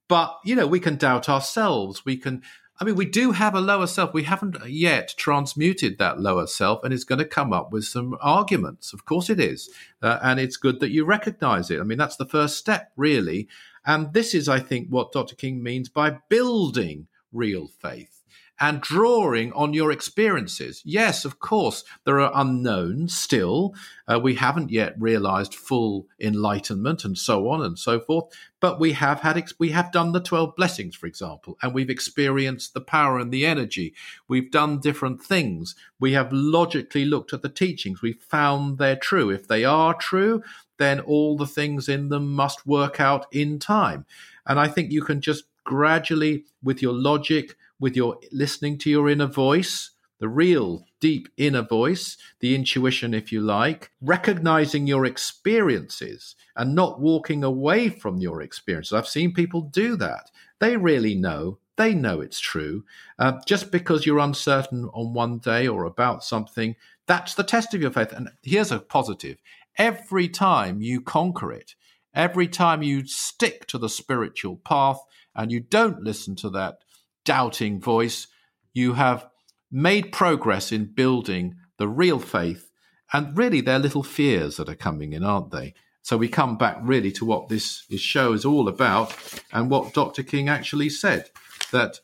[0.07, 2.05] But, you know, we can doubt ourselves.
[2.05, 2.41] We can
[2.79, 4.13] I mean, we do have a lower self.
[4.13, 8.15] We haven't yet transmuted that lower self, and it's going to come up with some
[8.21, 8.93] arguments.
[8.93, 9.69] Of course, it is.
[10.01, 11.79] Uh, and it's good that you recognize it.
[11.79, 13.47] I mean, that's the first step, really.
[13.85, 15.35] And this is, I think, what Dr.
[15.35, 18.16] King means by building real faith
[18.59, 20.81] and drawing on your experiences.
[20.83, 23.75] Yes, of course, there are unknowns still.
[24.07, 28.25] Uh, we haven't yet realized full enlightenment and so on and so forth.
[28.59, 31.89] But we have had, ex- we have done the 12 blessings, for example, and we've
[31.89, 33.93] experienced the power and the energy.
[34.27, 35.75] We've done different things.
[35.99, 38.01] We have logically looked at the teachings.
[38.01, 39.29] We've found they're true.
[39.29, 40.41] If they are true,
[40.79, 44.05] then all the things in them must work out in time.
[44.47, 49.09] And I think you can just gradually, with your logic, with your listening to your
[49.09, 56.35] inner voice, the real deep inner voice, the intuition, if you like, recognizing your experiences
[56.55, 58.93] and not walking away from your experiences.
[58.93, 60.31] I've seen people do that.
[60.59, 61.59] They really know.
[61.75, 62.83] They know it's true.
[63.19, 66.75] Uh, just because you're uncertain on one day or about something,
[67.05, 68.11] that's the test of your faith.
[68.11, 69.37] And here's a positive
[69.77, 71.75] every time you conquer it,
[72.15, 74.99] every time you stick to the spiritual path
[75.35, 76.79] and you don't listen to that
[77.27, 78.27] doubting voice.
[78.73, 79.27] You have
[79.69, 82.71] made progress in building the real faith,
[83.11, 85.73] and really they're little fears that are coming in, aren't they?
[86.01, 89.13] So we come back really to what this, show is all about
[89.51, 90.23] and what Dr.
[90.23, 91.29] King actually said
[91.73, 91.99] that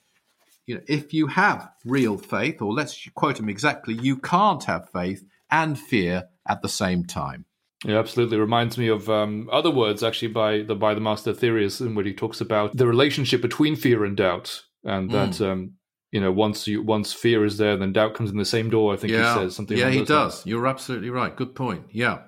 [0.65, 4.89] you know if you have real faith, or let's quote him exactly, you can't have
[4.89, 7.45] faith and fear at the same time.
[7.85, 8.37] Yeah, absolutely.
[8.37, 12.05] Reminds me of um, other words actually by the by the Master Aetherius, in where
[12.05, 15.51] he talks about the relationship between fear and doubt and that mm.
[15.51, 15.73] um,
[16.11, 18.93] you know once you once fear is there, then doubt comes in the same door.
[18.93, 19.33] I think yeah.
[19.33, 19.77] he says something.
[19.77, 20.45] Yeah, he does.
[20.45, 21.35] You're absolutely right.
[21.35, 21.85] Good point.
[21.91, 22.19] Yeah,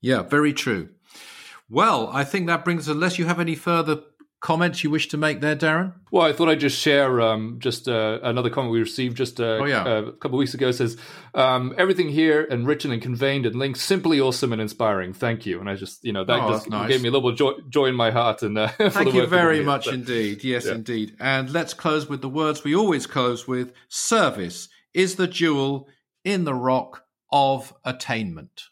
[0.00, 0.90] yeah, very true.
[1.68, 2.88] Well, I think that brings.
[2.88, 4.00] Unless you have any further
[4.44, 5.94] comments you wish to make there, Darren?
[6.10, 9.58] Well, I thought I'd just share um, just uh, another comment we received just uh,
[9.62, 9.82] oh, yeah.
[9.82, 10.68] uh, a couple of weeks ago.
[10.68, 10.98] It says
[11.34, 15.14] um, everything here enriched and conveyed and linked simply awesome and inspiring.
[15.14, 15.60] Thank you.
[15.60, 16.90] And I just you know that oh, just nice.
[16.90, 18.42] gave me a little joy, joy in my heart.
[18.42, 20.44] And uh, thank you very much so, indeed.
[20.44, 20.74] Yes, yeah.
[20.74, 21.16] indeed.
[21.18, 25.88] And let's close with the words we always close with: service is the jewel
[26.22, 28.64] in the rock of attainment.